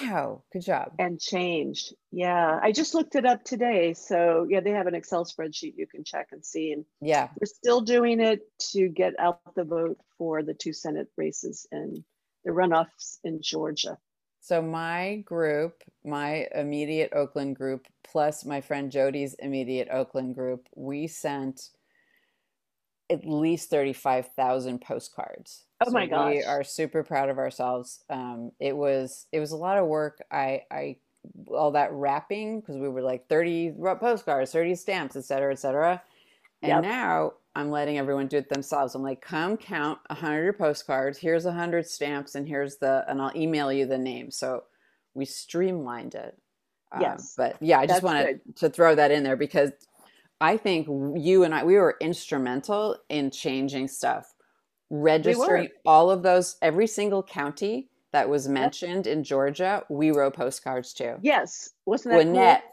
Wow, 0.01 0.43
good 0.51 0.63
job. 0.63 0.93
And 0.97 1.19
changed. 1.19 1.93
Yeah, 2.11 2.59
I 2.61 2.71
just 2.71 2.93
looked 2.93 3.15
it 3.15 3.25
up 3.25 3.43
today. 3.43 3.93
So, 3.93 4.47
yeah, 4.49 4.59
they 4.59 4.71
have 4.71 4.87
an 4.87 4.95
Excel 4.95 5.25
spreadsheet 5.25 5.73
you 5.77 5.87
can 5.87 6.03
check 6.03 6.29
and 6.31 6.43
see. 6.43 6.71
And 6.71 6.85
yeah, 7.01 7.29
we're 7.39 7.45
still 7.45 7.81
doing 7.81 8.19
it 8.19 8.41
to 8.71 8.89
get 8.89 9.13
out 9.19 9.39
the 9.55 9.63
vote 9.63 9.99
for 10.17 10.41
the 10.41 10.53
two 10.53 10.73
Senate 10.73 11.07
races 11.15 11.67
and 11.71 12.03
the 12.43 12.51
runoffs 12.51 13.19
in 13.23 13.41
Georgia. 13.41 13.97
So, 14.39 14.61
my 14.61 15.17
group, 15.25 15.83
my 16.05 16.47
immediate 16.55 17.11
Oakland 17.13 17.55
group, 17.55 17.85
plus 18.03 18.45
my 18.45 18.61
friend 18.61 18.91
Jody's 18.91 19.35
immediate 19.35 19.89
Oakland 19.91 20.35
group, 20.35 20.67
we 20.75 21.07
sent 21.07 21.69
at 23.09 23.25
least 23.25 23.69
35,000 23.69 24.81
postcards. 24.81 25.63
Oh 25.81 25.85
so 25.85 25.91
my 25.91 26.07
gosh. 26.07 26.35
We 26.35 26.43
are 26.43 26.63
super 26.63 27.03
proud 27.03 27.29
of 27.29 27.37
ourselves. 27.37 28.03
Um, 28.09 28.51
it 28.59 28.75
was 28.75 29.27
it 29.31 29.39
was 29.39 29.51
a 29.51 29.57
lot 29.57 29.77
of 29.77 29.87
work. 29.87 30.23
I 30.31 30.63
I 30.71 30.97
all 31.49 31.71
that 31.71 31.91
wrapping 31.91 32.59
because 32.59 32.77
we 32.77 32.89
were 32.89 33.01
like 33.01 33.27
30 33.27 33.73
postcards, 33.99 34.51
30 34.51 34.75
stamps, 34.75 35.15
et 35.15 35.25
cetera, 35.25 35.51
et 35.51 35.59
cetera. 35.59 36.01
And 36.61 36.69
yep. 36.69 36.81
now 36.83 37.33
I'm 37.55 37.69
letting 37.69 37.97
everyone 37.97 38.27
do 38.27 38.37
it 38.37 38.49
themselves. 38.49 38.95
I'm 38.95 39.03
like, 39.03 39.21
come 39.21 39.57
count 39.57 39.99
a 40.09 40.13
100 40.13 40.57
postcards. 40.57 41.17
Here's 41.17 41.45
a 41.45 41.49
100 41.49 41.87
stamps, 41.87 42.35
and 42.35 42.47
here's 42.47 42.77
the, 42.77 43.05
and 43.07 43.21
I'll 43.21 43.35
email 43.35 43.71
you 43.71 43.85
the 43.85 43.97
name. 43.97 44.31
So 44.31 44.63
we 45.13 45.25
streamlined 45.25 46.15
it. 46.15 46.37
Um, 46.91 47.01
yes. 47.01 47.33
but 47.35 47.57
yeah, 47.59 47.79
I 47.79 47.85
just 47.85 48.03
wanted 48.03 48.39
good. 48.45 48.55
to 48.57 48.69
throw 48.69 48.95
that 48.95 49.11
in 49.11 49.23
there 49.23 49.35
because 49.35 49.71
I 50.39 50.57
think 50.57 50.87
you 50.87 51.43
and 51.43 51.53
I, 51.53 51.63
we 51.63 51.75
were 51.75 51.97
instrumental 51.99 52.97
in 53.09 53.31
changing 53.31 53.87
stuff, 53.87 54.33
registering 54.89 55.63
we 55.63 55.69
all 55.85 56.11
of 56.11 56.21
those, 56.23 56.57
every 56.61 56.87
single 56.87 57.23
county 57.23 57.89
that 58.11 58.29
was 58.29 58.47
mentioned 58.47 59.05
yep. 59.05 59.15
in 59.15 59.23
Georgia, 59.23 59.83
we 59.89 60.11
wrote 60.11 60.35
postcards 60.35 60.93
to. 60.93 61.17
Yes. 61.21 61.71
Wasn't 61.85 62.13
that 62.13 62.23
Gwinnett, 62.23 62.63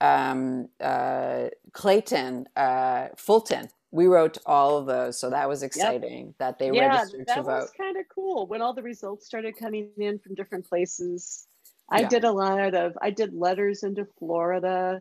cool? 0.00 0.08
um, 0.08 0.68
uh, 0.80 1.48
Clayton, 1.72 2.46
uh, 2.56 3.08
Fulton. 3.16 3.68
We 3.90 4.06
wrote 4.06 4.38
all 4.46 4.76
of 4.76 4.86
those. 4.86 5.18
So 5.18 5.30
that 5.30 5.48
was 5.48 5.62
exciting 5.62 6.26
yep. 6.26 6.34
that 6.38 6.58
they 6.58 6.70
yeah, 6.70 6.88
registered 6.88 7.26
to 7.28 7.34
vote. 7.42 7.46
That 7.46 7.60
was 7.62 7.72
kind 7.76 7.96
of 7.96 8.04
cool 8.14 8.46
when 8.46 8.62
all 8.62 8.74
the 8.74 8.82
results 8.82 9.26
started 9.26 9.56
coming 9.56 9.90
in 9.98 10.18
from 10.18 10.34
different 10.34 10.68
places. 10.68 11.46
I 11.90 12.00
yeah. 12.00 12.08
did 12.08 12.24
a 12.24 12.32
lot 12.32 12.74
of, 12.74 12.96
I 13.00 13.10
did 13.10 13.32
letters 13.34 13.82
into 13.82 14.06
Florida 14.18 15.00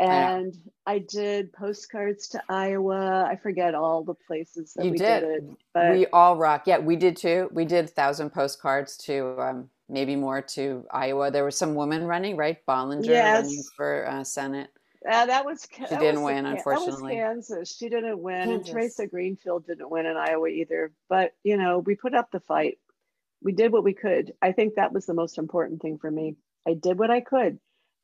and 0.00 0.56
I, 0.86 0.94
I, 0.94 0.98
did 0.98 1.52
postcards 1.52 2.28
to 2.28 2.42
Iowa. 2.48 3.24
I 3.28 3.36
forget 3.36 3.74
all 3.74 4.04
the 4.04 4.14
places 4.14 4.72
that 4.74 4.84
you 4.84 4.92
we 4.92 4.98
did. 4.98 5.20
did 5.20 5.30
it, 5.30 5.44
but 5.74 5.92
we 5.92 6.06
all 6.06 6.36
rock. 6.36 6.62
Yeah, 6.66 6.78
we 6.78 6.96
did 6.96 7.16
too. 7.16 7.48
We 7.52 7.64
did 7.64 7.90
thousand 7.90 8.30
postcards 8.30 8.96
to 8.98 9.40
um, 9.40 9.70
maybe 9.88 10.14
more 10.14 10.40
to 10.40 10.86
Iowa. 10.90 11.30
There 11.30 11.44
was 11.44 11.56
some 11.56 11.74
woman 11.74 12.04
running, 12.04 12.36
right? 12.36 12.64
Bollinger 12.66 13.06
yes. 13.06 13.44
running 13.44 13.62
for 13.76 14.08
uh, 14.08 14.24
Senate. 14.24 14.70
Uh, 15.08 15.26
that 15.26 15.44
was 15.44 15.66
she 15.72 15.82
that 15.82 16.00
didn't 16.00 16.22
was, 16.22 16.34
win, 16.34 16.46
unfortunately. 16.46 17.16
That 17.16 17.36
was 17.36 17.48
Kansas. 17.48 17.76
She 17.76 17.88
didn't 17.88 18.20
win, 18.20 18.48
Kansas. 18.48 18.54
and 18.54 18.66
Theresa 18.66 19.06
Greenfield 19.06 19.66
didn't 19.66 19.90
win 19.90 20.06
in 20.06 20.16
Iowa 20.16 20.48
either. 20.48 20.92
But 21.08 21.32
you 21.42 21.56
know, 21.56 21.78
we 21.80 21.94
put 21.94 22.14
up 22.14 22.30
the 22.30 22.40
fight. 22.40 22.78
We 23.42 23.52
did 23.52 23.72
what 23.72 23.84
we 23.84 23.94
could. 23.94 24.32
I 24.42 24.52
think 24.52 24.74
that 24.74 24.92
was 24.92 25.06
the 25.06 25.14
most 25.14 25.38
important 25.38 25.80
thing 25.80 25.98
for 25.98 26.10
me. 26.10 26.36
I 26.66 26.74
did 26.74 26.98
what 26.98 27.10
I 27.10 27.20
could 27.20 27.58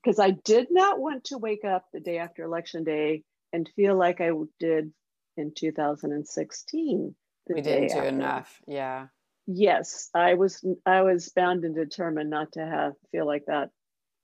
because 0.04 0.18
I 0.18 0.30
did 0.30 0.68
not 0.70 0.98
want 0.98 1.24
to 1.24 1.38
wake 1.38 1.64
up 1.64 1.86
the 1.92 2.00
day 2.00 2.18
after 2.18 2.44
election 2.44 2.84
day 2.84 3.22
and 3.52 3.68
feel 3.74 3.96
like 3.96 4.20
I 4.20 4.30
did 4.58 4.92
in 5.36 5.52
2016. 5.56 7.14
we 7.48 7.60
didn't 7.60 7.88
do 7.88 7.94
after. 7.94 8.08
enough. 8.08 8.60
Yeah. 8.66 9.06
Yes, 9.46 10.10
I 10.14 10.34
was. 10.34 10.64
I 10.86 11.02
was 11.02 11.28
bound 11.28 11.64
and 11.64 11.74
determined 11.74 12.30
not 12.30 12.52
to 12.52 12.60
have 12.60 12.94
feel 13.12 13.26
like 13.26 13.44
that. 13.46 13.70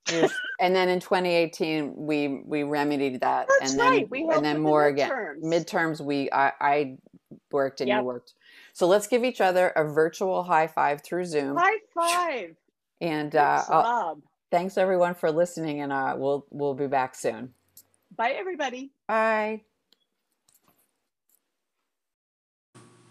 and 0.61 0.75
then 0.75 0.89
in 0.89 0.99
2018, 0.99 1.95
we 1.95 2.43
we 2.47 2.63
remedied 2.63 3.21
that. 3.21 3.47
That's 3.61 3.73
and 3.73 3.81
right. 3.81 4.11
we 4.11 4.27
and 4.33 4.43
then 4.43 4.61
more 4.61 4.87
again. 4.87 5.11
Midterms, 5.43 6.01
we 6.01 6.31
I, 6.33 6.53
I 6.59 6.97
worked 7.53 7.83
and 7.83 7.89
yep. 7.89 7.99
you 7.99 8.05
worked. 8.05 8.33
So 8.73 8.87
let's 8.87 9.09
give 9.09 9.23
each 9.23 9.43
other 9.43 9.69
a 9.69 9.85
virtual 9.85 10.43
high 10.43 10.69
five 10.69 11.03
through 11.03 11.27
Zoom. 11.27 11.55
High 11.55 11.79
five. 11.95 12.57
And 13.03 13.37
uh, 13.37 13.63
Thanks 14.51 14.77
everyone 14.77 15.15
for 15.15 15.31
listening, 15.31 15.81
and 15.81 15.93
uh, 15.93 16.15
we'll 16.19 16.47
we'll 16.51 16.75
be 16.75 16.87
back 16.87 17.15
soon. 17.15 17.55
Bye, 18.17 18.33
everybody. 18.33 18.93
Bye. 19.07 19.63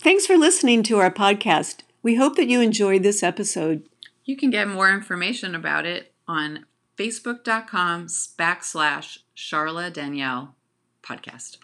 Thanks 0.02 0.26
for 0.26 0.38
listening 0.38 0.84
to 0.84 1.00
our 1.00 1.12
podcast. 1.12 1.82
We 2.02 2.16
hope 2.16 2.36
that 2.38 2.48
you 2.48 2.62
enjoyed 2.62 3.04
this 3.04 3.22
episode. 3.22 3.88
You 4.24 4.38
can 4.38 4.50
get 4.50 4.68
more 4.68 4.90
information 4.90 5.56
about 5.56 5.86
it 5.86 6.14
on 6.28 6.66
facebook.com 6.98 8.08
backslash 8.08 9.20
Charla 9.36 9.92
Danielle 9.92 10.56
podcast. 11.04 11.58